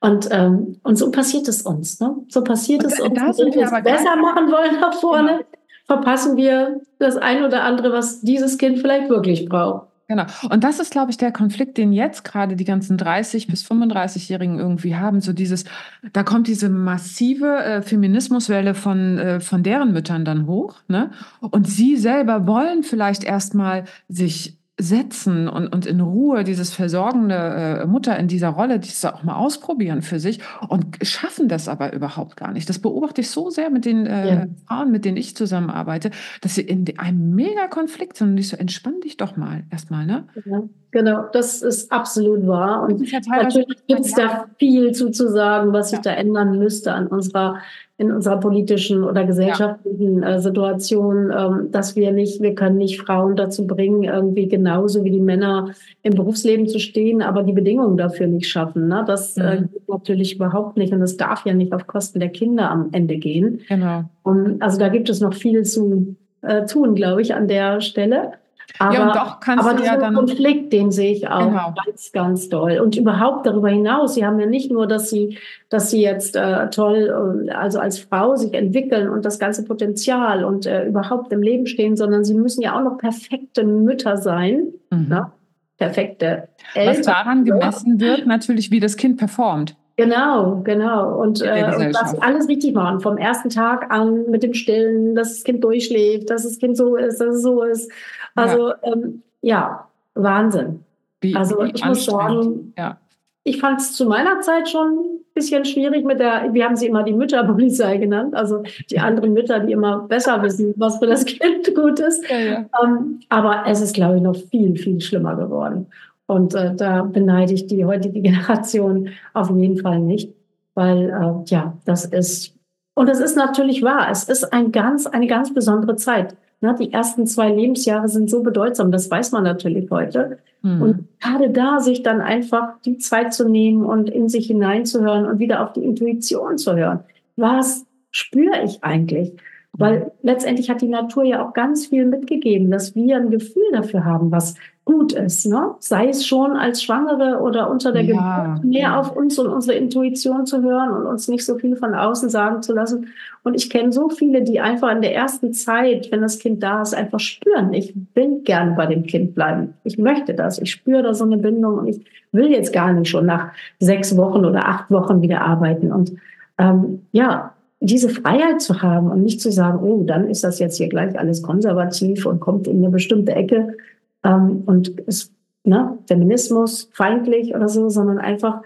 [0.00, 2.00] Und, ähm, und so passiert es uns.
[2.00, 2.14] Ne?
[2.28, 3.38] So passiert und, es uns.
[3.38, 5.44] Wenn wir es besser machen wollen nach vorne, genau.
[5.86, 9.88] verpassen wir das ein oder andere, was dieses Kind vielleicht wirklich braucht.
[10.10, 10.24] Genau.
[10.50, 14.58] Und das ist, glaube ich, der Konflikt, den jetzt gerade die ganzen 30 bis 35-Jährigen
[14.58, 15.20] irgendwie haben.
[15.20, 15.64] So dieses,
[16.12, 20.74] da kommt diese massive äh, Feminismuswelle von, äh, von deren Müttern dann hoch.
[20.88, 21.12] Ne?
[21.40, 27.86] Und sie selber wollen vielleicht erstmal sich setzen und, und in Ruhe dieses versorgende äh,
[27.86, 32.36] Mutter in dieser Rolle, dieses auch mal ausprobieren für sich und schaffen das aber überhaupt
[32.36, 32.68] gar nicht.
[32.68, 34.46] Das beobachte ich so sehr mit den äh, ja.
[34.66, 38.56] Frauen, mit denen ich zusammenarbeite, dass sie in einem mega Konflikt sind und ich so,
[38.56, 40.26] entspann dich doch mal erstmal, ne?
[40.44, 40.62] Ja.
[40.90, 42.82] Genau, das ist absolut wahr.
[42.82, 46.12] Und ja natürlich gibt es da viel zu, zu sagen, was sich ja.
[46.12, 47.58] da ändern müsste an unserer
[48.00, 50.36] in unserer politischen oder gesellschaftlichen ja.
[50.36, 55.10] äh, Situation, ähm, dass wir nicht, wir können nicht Frauen dazu bringen, irgendwie genauso wie
[55.10, 55.72] die Männer
[56.02, 58.88] im Berufsleben zu stehen, aber die Bedingungen dafür nicht schaffen.
[58.88, 59.04] Ne?
[59.06, 59.70] Das äh, mhm.
[59.70, 63.18] geht natürlich überhaupt nicht und es darf ja nicht auf Kosten der Kinder am Ende
[63.18, 63.60] gehen.
[63.68, 64.04] Genau.
[64.22, 68.32] Und also da gibt es noch viel zu äh, tun, glaube ich, an der Stelle.
[68.78, 71.74] Aber, ja, und doch kannst aber du ja dann Konflikt, den sehe ich auch genau.
[71.84, 72.78] ganz, ganz doll.
[72.78, 76.70] Und überhaupt darüber hinaus, sie haben ja nicht nur, dass sie, dass sie jetzt äh,
[76.70, 81.42] toll, äh, also als Frau sich entwickeln und das ganze Potenzial und äh, überhaupt im
[81.42, 84.68] Leben stehen, sondern sie müssen ja auch noch perfekte Mütter sein.
[84.90, 85.08] Mhm.
[85.08, 85.32] Ne?
[85.78, 86.96] Perfekte Eltern.
[86.98, 89.76] Was daran gemessen wird, natürlich, wie das Kind performt.
[89.96, 91.20] Genau, genau.
[91.20, 95.14] Und, äh, und was sie alles richtig machen, vom ersten Tag an mit dem Stillen,
[95.14, 97.90] dass das Kind durchschläft, dass das Kind so ist, dass es so ist.
[98.34, 100.84] Also ja, ähm, ja Wahnsinn.
[101.20, 102.96] Wie, also wie ich muss sagen, ja.
[103.44, 106.86] ich fand es zu meiner Zeit schon ein bisschen schwierig mit der, wir haben sie
[106.86, 111.24] immer die Mütterpolizei genannt, also die anderen Mütter, die immer besser wissen, was für das
[111.26, 112.24] Kind gut ist.
[112.30, 112.64] Ja.
[112.82, 115.86] Ähm, aber es ist, glaube ich, noch viel, viel schlimmer geworden.
[116.30, 120.32] Und äh, da beneide ich die heutige Generation auf jeden Fall nicht,
[120.74, 122.54] weil äh, ja, das ist
[122.94, 124.08] und es ist natürlich wahr.
[124.10, 126.36] Es ist ein ganz, eine ganz besondere Zeit.
[126.60, 126.76] Ne?
[126.78, 128.92] Die ersten zwei Lebensjahre sind so bedeutsam.
[128.92, 130.38] Das weiß man natürlich heute.
[130.62, 130.82] Mhm.
[130.82, 135.38] Und gerade da sich dann einfach die Zeit zu nehmen und in sich hineinzuhören und
[135.38, 137.00] wieder auf die Intuition zu hören.
[137.36, 139.32] Was spüre ich eigentlich?
[139.72, 144.04] Weil letztendlich hat die Natur ja auch ganz viel mitgegeben, dass wir ein Gefühl dafür
[144.04, 144.56] haben, was
[144.90, 145.46] gut ist.
[145.46, 145.74] Ne?
[145.78, 149.00] Sei es schon als Schwangere oder unter der ja, Geburt, mehr ja.
[149.00, 152.60] auf uns und unsere Intuition zu hören und uns nicht so viel von außen sagen
[152.60, 153.06] zu lassen.
[153.44, 156.82] Und ich kenne so viele, die einfach in der ersten Zeit, wenn das Kind da
[156.82, 159.74] ist, einfach spüren, ich will gerne bei dem Kind bleiben.
[159.84, 160.58] Ich möchte das.
[160.58, 164.16] Ich spüre da so eine Bindung und ich will jetzt gar nicht schon nach sechs
[164.16, 165.92] Wochen oder acht Wochen wieder arbeiten.
[165.92, 166.12] Und
[166.58, 170.76] ähm, ja, diese Freiheit zu haben und nicht zu sagen, oh, dann ist das jetzt
[170.76, 173.76] hier gleich alles konservativ und kommt in eine bestimmte Ecke
[174.24, 175.32] ähm, und ist
[175.64, 178.62] ne, Feminismus feindlich oder so, sondern einfach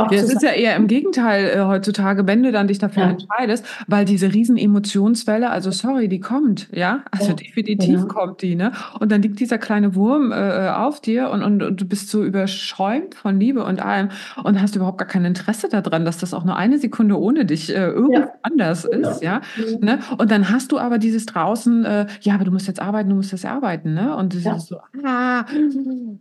[0.00, 3.04] auch ja, es ist ja eher im Gegenteil äh, heutzutage, wenn du dann dich dafür
[3.04, 3.10] ja.
[3.10, 8.06] entscheidest, weil diese riesen Emotionswelle, also sorry, die kommt, ja, also ja, definitiv genau.
[8.06, 8.72] kommt die, ne?
[8.98, 12.10] Und dann liegt dieser kleine Wurm äh, äh, auf dir und, und, und, du bist
[12.10, 14.08] so überschäumt von Liebe und allem
[14.42, 17.70] und hast überhaupt gar kein Interesse daran, dass das auch nur eine Sekunde ohne dich
[17.70, 19.40] äh, irgendwo anders ist, ja.
[19.80, 19.98] Ne?
[20.18, 23.16] Und dann hast du aber dieses draußen, äh, ja, aber du musst jetzt arbeiten, du
[23.16, 24.16] musst jetzt arbeiten, ne?
[24.16, 25.44] Und das ist so, ah,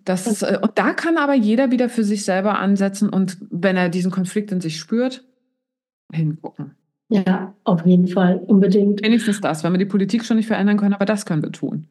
[0.06, 3.69] das ist, äh, und da kann aber jeder wieder für sich selber ansetzen und wenn
[3.70, 5.24] wenn er diesen Konflikt in sich spürt,
[6.12, 6.72] hingucken.
[7.10, 9.04] Ja, auf jeden Fall, unbedingt.
[9.04, 11.88] Wenigstens das, wenn wir die Politik schon nicht verändern können, aber das können wir tun.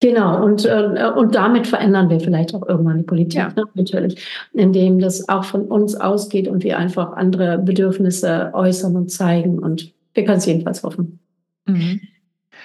[0.00, 3.52] Genau, und, äh, und damit verändern wir vielleicht auch irgendwann die Politik, ja.
[3.54, 9.12] ne, natürlich, indem das auch von uns ausgeht und wir einfach andere Bedürfnisse äußern und
[9.12, 9.60] zeigen.
[9.60, 11.20] Und wir können es jedenfalls hoffen.
[11.66, 12.00] Mhm.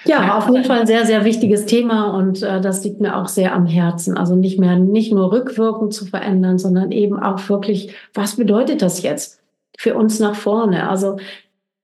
[0.04, 3.28] Ja, auf jeden Fall ein sehr, sehr wichtiges Thema und äh, das liegt mir auch
[3.28, 4.16] sehr am Herzen.
[4.16, 9.02] Also nicht mehr, nicht nur rückwirkend zu verändern, sondern eben auch wirklich, was bedeutet das
[9.02, 9.40] jetzt
[9.76, 10.88] für uns nach vorne?
[10.88, 11.18] Also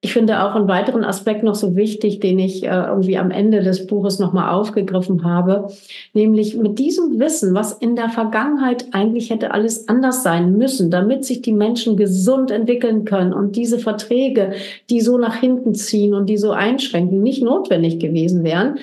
[0.06, 3.60] ich finde auch einen weiteren Aspekt noch so wichtig, den ich äh, irgendwie am Ende
[3.60, 5.66] des Buches nochmal aufgegriffen habe,
[6.14, 11.24] nämlich mit diesem Wissen, was in der Vergangenheit eigentlich hätte alles anders sein müssen, damit
[11.24, 14.52] sich die Menschen gesund entwickeln können und diese Verträge,
[14.90, 18.78] die so nach hinten ziehen und die so einschränken, nicht notwendig gewesen wären,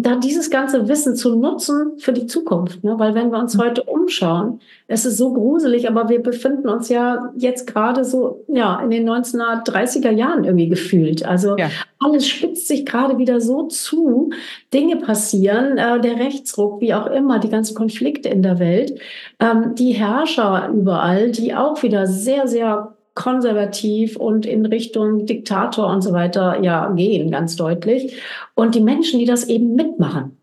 [0.00, 2.82] da dieses ganze Wissen zu nutzen für die Zukunft.
[2.82, 2.98] Ne?
[2.98, 3.62] Weil wenn wir uns mhm.
[3.62, 8.80] heute umschauen, es ist so gruselig, aber wir befinden uns ja jetzt gerade so ja
[8.80, 11.24] in den 1930er Jahren irgendwie gefühlt.
[11.24, 11.70] Also ja.
[12.00, 14.30] alles spitzt sich gerade wieder so zu,
[14.74, 18.98] Dinge passieren, äh, der Rechtsruck, wie auch immer, die ganzen Konflikte in der Welt,
[19.38, 26.02] ähm, die Herrscher überall, die auch wieder sehr, sehr konservativ und in Richtung Diktator und
[26.02, 28.16] so weiter ja gehen, ganz deutlich.
[28.54, 30.36] Und die Menschen, die das eben mitmachen.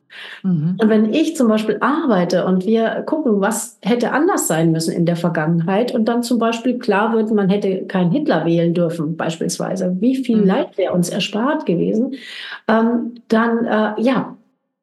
[0.43, 0.77] Mhm.
[0.79, 5.05] Und wenn ich zum Beispiel arbeite und wir gucken, was hätte anders sein müssen in
[5.05, 9.95] der Vergangenheit und dann zum Beispiel klar wird, man hätte keinen Hitler wählen dürfen, beispielsweise,
[9.99, 10.47] wie viel mhm.
[10.47, 12.15] Leid wäre uns erspart gewesen,
[12.67, 14.35] ähm, dann äh, ja,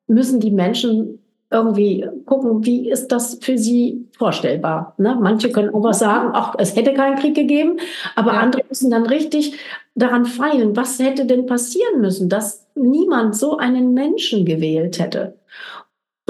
[0.07, 1.20] müssen die Menschen
[1.51, 4.95] irgendwie gucken, wie ist das für sie vorstellbar.
[4.99, 5.19] Ne?
[5.21, 7.79] Manche können einfach sagen, ach, es hätte keinen Krieg gegeben,
[8.15, 8.41] aber ja.
[8.41, 9.59] andere müssen dann richtig
[9.97, 15.35] daran feilen, was hätte denn passieren müssen, dass niemand so einen Menschen gewählt hätte.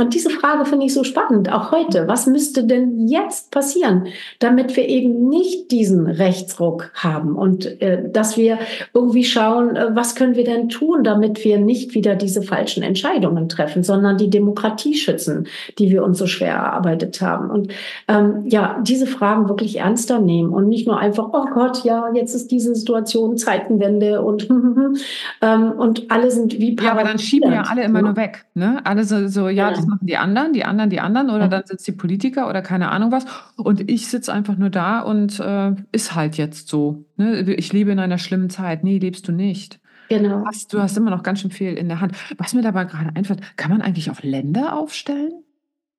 [0.01, 2.09] Und diese Frage finde ich so spannend, auch heute.
[2.09, 4.07] Was müsste denn jetzt passieren,
[4.39, 8.59] damit wir eben nicht diesen Rechtsruck haben und äh, dass wir
[8.95, 13.49] irgendwie schauen, äh, was können wir denn tun, damit wir nicht wieder diese falschen Entscheidungen
[13.49, 15.47] treffen, sondern die Demokratie schützen,
[15.79, 17.51] die wir uns so schwer erarbeitet haben.
[17.51, 17.73] Und
[18.09, 22.35] ähm, ja, diese Fragen wirklich ernster nehmen und nicht nur einfach, oh Gott, ja, jetzt
[22.35, 24.49] ist diese Situation Zeitenwende und
[25.43, 28.47] ähm, und alle sind wie Ja, aber dann schieben ja alle immer nur weg.
[28.55, 28.81] Ne?
[28.85, 31.65] Alle so, so ja, ja, das machen die anderen, die anderen, die anderen oder dann
[31.67, 33.27] sitzt die Politiker oder keine Ahnung was.
[33.57, 37.05] Und ich sitze einfach nur da und äh, ist halt jetzt so.
[37.17, 37.41] Ne?
[37.55, 38.85] Ich lebe in einer schlimmen Zeit.
[38.85, 39.81] Nee, lebst du nicht.
[40.09, 40.45] Genau.
[40.47, 42.17] Hast, du hast immer noch ganz schön viel in der Hand.
[42.39, 45.45] Was mir dabei gerade einfällt, kann man eigentlich auch Länder aufstellen?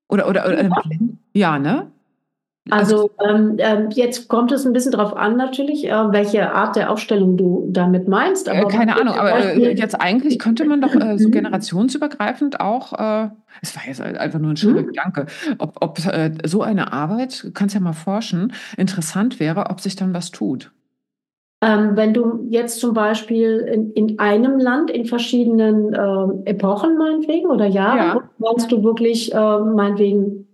[0.10, 0.82] Oder, oder, oder ja.
[1.34, 1.92] ja, ne?
[2.72, 6.90] Also ähm, ähm, jetzt kommt es ein bisschen drauf an natürlich, äh, welche Art der
[6.90, 8.48] Aufstellung du damit meinst.
[8.48, 11.34] Äh, keine Ahnung, aber äh, jetzt eigentlich könnte man doch äh, so mhm.
[11.34, 13.30] generationsübergreifend auch, äh,
[13.62, 14.88] es war jetzt einfach nur ein schöner mhm.
[14.88, 15.26] Gedanke,
[15.58, 19.98] ob, ob äh, so eine Arbeit, du kannst ja mal forschen, interessant wäre, ob sich
[19.98, 20.72] dann was tut.
[21.64, 25.94] Ähm, wenn du jetzt zum Beispiel in, in einem Land in verschiedenen
[26.46, 28.30] Epochen meinetwegen oder Jahren, ja.
[28.40, 30.48] meinst du wirklich meinetwegen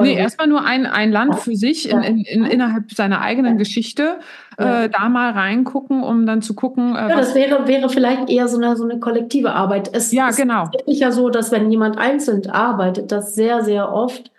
[0.00, 4.18] Nee, erstmal nur ein, ein Land für sich in, in, in, innerhalb seiner eigenen Geschichte
[4.56, 6.94] äh, da mal reingucken, um dann zu gucken.
[6.94, 9.90] Äh, ja, das wäre, wäre vielleicht eher so eine, so eine kollektive Arbeit.
[9.92, 10.64] Es ja, genau.
[10.64, 14.30] ist wirklich ja so, dass wenn jemand einzeln arbeitet, das sehr, sehr oft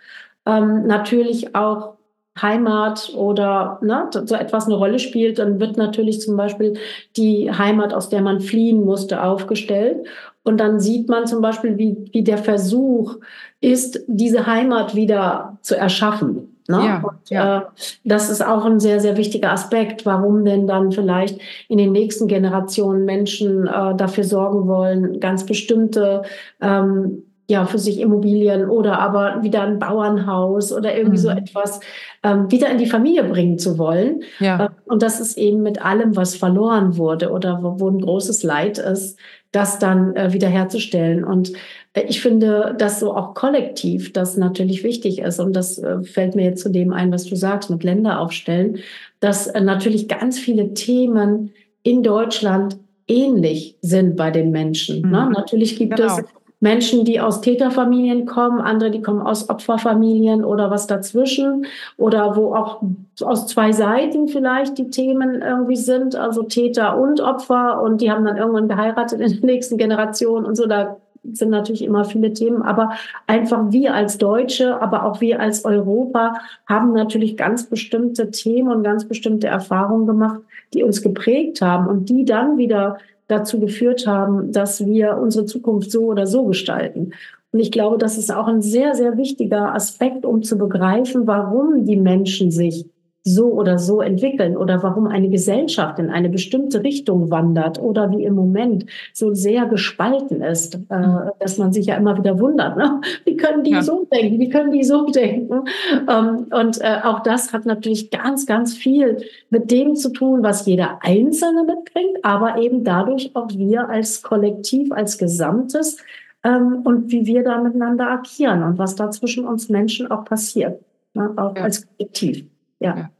[0.46, 1.98] ähm, natürlich auch
[2.40, 6.78] Heimat oder ne, so etwas eine Rolle spielt, dann wird natürlich zum Beispiel
[7.16, 10.06] die Heimat, aus der man fliehen musste, aufgestellt.
[10.48, 13.16] Und dann sieht man zum Beispiel, wie, wie der Versuch
[13.60, 16.56] ist, diese Heimat wieder zu erschaffen.
[16.68, 16.84] Ne?
[16.84, 17.58] Ja, und, ja.
[17.58, 17.62] Äh,
[18.04, 21.38] das ist auch ein sehr, sehr wichtiger Aspekt, warum denn dann vielleicht
[21.68, 26.22] in den nächsten Generationen Menschen äh, dafür sorgen wollen, ganz bestimmte
[26.62, 31.22] ähm, ja, für sich Immobilien oder aber wieder ein Bauernhaus oder irgendwie mhm.
[31.22, 31.80] so etwas
[32.22, 34.22] ähm, wieder in die Familie bringen zu wollen.
[34.38, 34.66] Ja.
[34.66, 38.42] Äh, und das ist eben mit allem, was verloren wurde oder wo, wo ein großes
[38.42, 39.18] Leid ist,
[39.50, 41.24] das dann äh, wiederherzustellen.
[41.24, 41.52] Und
[41.94, 45.40] äh, ich finde, dass so auch kollektiv das natürlich wichtig ist.
[45.40, 48.80] Und das äh, fällt mir jetzt zu dem ein, was du sagst, mit Länder aufstellen,
[49.20, 52.76] dass äh, natürlich ganz viele Themen in Deutschland
[53.06, 55.00] ähnlich sind bei den Menschen.
[55.00, 55.06] Ne?
[55.06, 55.12] Mhm.
[55.12, 55.30] Ne?
[55.30, 56.18] Natürlich gibt genau.
[56.18, 56.24] es
[56.60, 62.54] Menschen, die aus Täterfamilien kommen, andere, die kommen aus Opferfamilien oder was dazwischen oder wo
[62.54, 62.82] auch
[63.22, 68.24] aus zwei Seiten vielleicht die Themen irgendwie sind, also Täter und Opfer und die haben
[68.24, 70.96] dann irgendwann geheiratet in der nächsten Generation und so, da
[71.32, 72.92] sind natürlich immer viele Themen, aber
[73.26, 76.34] einfach wir als Deutsche, aber auch wir als Europa
[76.66, 80.40] haben natürlich ganz bestimmte Themen und ganz bestimmte Erfahrungen gemacht,
[80.74, 82.98] die uns geprägt haben und die dann wieder
[83.28, 87.12] dazu geführt haben, dass wir unsere Zukunft so oder so gestalten.
[87.52, 91.84] Und ich glaube, das ist auch ein sehr, sehr wichtiger Aspekt, um zu begreifen, warum
[91.84, 92.86] die Menschen sich
[93.24, 98.24] so oder so entwickeln oder warum eine Gesellschaft in eine bestimmte Richtung wandert oder wie
[98.24, 101.30] im Moment so sehr gespalten ist, äh, mhm.
[101.40, 103.00] dass man sich ja immer wieder wundert, ne?
[103.24, 103.82] wie können die ja.
[103.82, 105.64] so denken, wie können die so denken?
[106.08, 109.18] Ähm, und äh, auch das hat natürlich ganz, ganz viel
[109.50, 114.92] mit dem zu tun, was jeder Einzelne mitbringt, aber eben dadurch auch wir als Kollektiv,
[114.92, 115.98] als Gesamtes
[116.44, 120.80] ähm, und wie wir da miteinander agieren und was da zwischen uns Menschen auch passiert,
[121.14, 121.32] ne?
[121.36, 121.62] auch ja.
[121.62, 122.46] als Kollektiv.
[122.80, 122.96] Ja.
[122.96, 123.10] ja.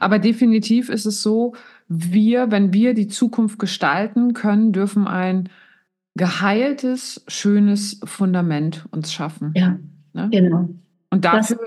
[0.00, 1.54] Aber definitiv ist es so,
[1.88, 5.48] wir, wenn wir die Zukunft gestalten können, dürfen ein
[6.14, 9.52] geheiltes, schönes Fundament uns schaffen.
[9.56, 9.78] Ja,
[10.12, 10.28] ne?
[10.30, 10.68] genau.
[11.10, 11.58] Und dafür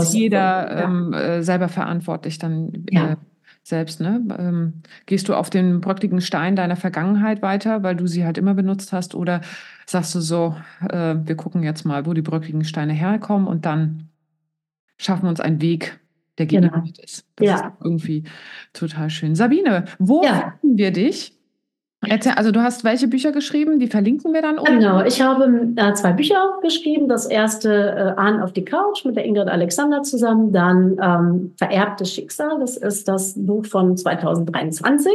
[0.00, 3.12] ist jeder ähm, äh, selber verantwortlich dann ja.
[3.12, 3.16] äh,
[3.62, 4.00] selbst.
[4.00, 4.22] Ne?
[4.38, 8.52] Ähm, gehst du auf den bröckligen Stein deiner Vergangenheit weiter, weil du sie halt immer
[8.52, 9.40] benutzt hast, oder
[9.86, 10.54] sagst du so,
[10.90, 14.08] äh, wir gucken jetzt mal, wo die bröckligen Steine herkommen und dann
[14.98, 15.98] schaffen wir uns einen Weg
[16.38, 16.80] der genau.
[16.80, 17.26] nicht ist.
[17.36, 17.54] Das ja.
[17.56, 18.24] ist irgendwie
[18.72, 19.34] total schön.
[19.34, 20.54] Sabine, wo ja.
[20.60, 21.33] finden wir dich?
[22.08, 23.78] Erzähl, also du hast welche Bücher geschrieben?
[23.78, 24.78] Die verlinken wir dann unten.
[24.78, 27.08] Genau, ich habe äh, zwei Bücher geschrieben.
[27.08, 30.52] Das erste äh, Ahn auf die Couch mit der Ingrid Alexander zusammen.
[30.52, 32.58] Dann ähm, Vererbtes Schicksal.
[32.60, 35.12] Das ist das Buch von 2023.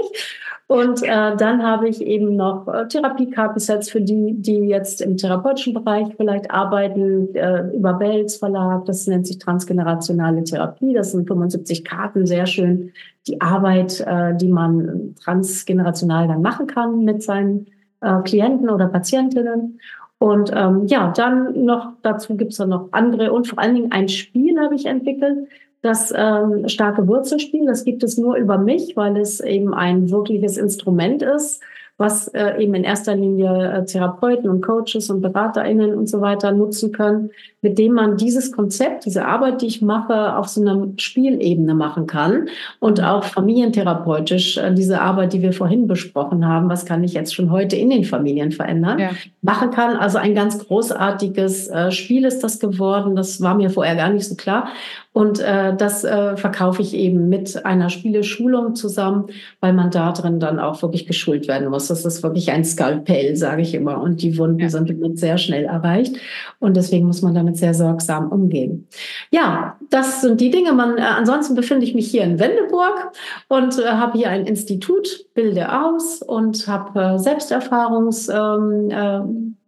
[0.69, 5.73] Und äh, dann habe ich eben noch äh, Therapie-Kartensets für die, die jetzt im therapeutischen
[5.73, 8.85] Bereich vielleicht arbeiten, äh, über Belz Verlag.
[8.85, 10.93] Das nennt sich transgenerationale Therapie.
[10.93, 12.91] Das sind 75 Karten, sehr schön.
[13.29, 17.67] Die Arbeit, äh, die man transgenerational dann machen kann mit seinen
[18.01, 19.79] äh, Klienten oder Patientinnen.
[20.17, 24.09] Und ähm, ja, dann noch dazu gibt's dann noch andere und vor allen Dingen ein
[24.09, 25.47] Spiel habe ich entwickelt,
[25.81, 30.57] das ähm, starke Wurzelspiel, das gibt es nur über mich, weil es eben ein wirkliches
[30.57, 31.61] Instrument ist,
[31.99, 36.53] was äh, eben in erster Linie äh, Therapeuten und Coaches und BeraterInnen und so weiter
[36.53, 37.31] nutzen können,
[37.61, 42.07] mit dem man dieses Konzept, diese Arbeit, die ich mache, auf so einer Spielebene machen
[42.07, 42.47] kann
[42.79, 47.35] und auch familientherapeutisch äh, diese Arbeit, die wir vorhin besprochen haben, was kann ich jetzt
[47.35, 49.09] schon heute in den Familien verändern, ja.
[49.41, 49.97] machen kann.
[49.97, 53.17] Also ein ganz großartiges äh, Spiel ist das geworden.
[53.17, 54.69] Das war mir vorher gar nicht so klar.
[55.11, 59.25] Und äh, das äh, verkaufe ich eben mit einer Spieleschulung zusammen,
[59.59, 61.87] weil man da drin dann auch wirklich geschult werden muss.
[61.87, 64.01] Das ist wirklich ein Skalpell, sage ich immer.
[64.01, 64.69] Und die Wunden ja.
[64.69, 66.15] sind damit sehr schnell erreicht.
[66.59, 68.87] Und deswegen muss man damit sehr sorgsam umgehen.
[69.31, 70.73] Ja, das sind die Dinge.
[70.73, 73.11] Man, äh, ansonsten befinde ich mich hier in Wendeburg
[73.47, 78.29] und äh, habe hier ein Institut, bilde aus und habe äh, Selbsterfahrungs.
[78.29, 79.58] Ähm, äh,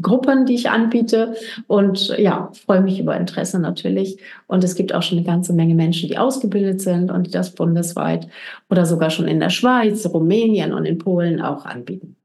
[0.00, 1.34] Gruppen, die ich anbiete.
[1.66, 4.18] Und ja, freue mich über Interesse natürlich.
[4.46, 7.54] Und es gibt auch schon eine ganze Menge Menschen, die ausgebildet sind und die das
[7.54, 8.28] bundesweit
[8.70, 12.16] oder sogar schon in der Schweiz, Rumänien und in Polen auch anbieten.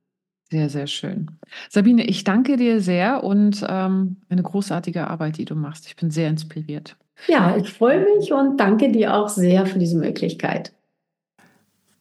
[0.50, 1.28] Sehr, sehr schön.
[1.70, 5.88] Sabine, ich danke dir sehr und ähm, eine großartige Arbeit, die du machst.
[5.88, 6.96] Ich bin sehr inspiriert.
[7.28, 10.72] Ja, ich freue mich und danke dir auch sehr für diese Möglichkeit.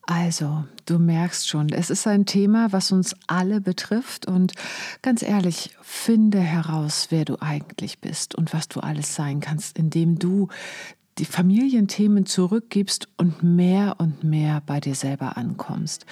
[0.06, 4.26] Also, du merkst schon, es ist ein Thema, was uns alle betrifft.
[4.26, 4.52] Und
[5.02, 10.18] ganz ehrlich, finde heraus, wer du eigentlich bist und was du alles sein kannst, indem
[10.18, 10.48] du
[11.18, 16.06] die Familienthemen zurückgibst und mehr und mehr bei dir selber ankommst.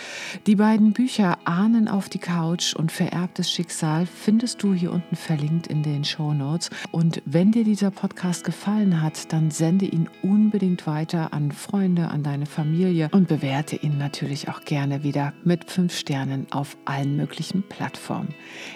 [0.46, 5.66] Die beiden Bücher Ahnen auf die Couch und Vererbtes Schicksal findest du hier unten verlinkt
[5.66, 6.70] in den Show Notes.
[6.90, 12.22] Und wenn dir dieser Podcast gefallen hat, dann sende ihn unbedingt weiter an Freunde, an
[12.22, 17.62] deine Familie und bewerte ihn natürlich auch gerne wieder mit fünf Sternen auf allen möglichen
[17.62, 18.34] Plattformen.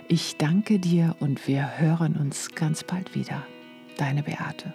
[0.09, 3.43] Ich danke dir und wir hören uns ganz bald wieder.
[3.97, 4.74] Deine Beate.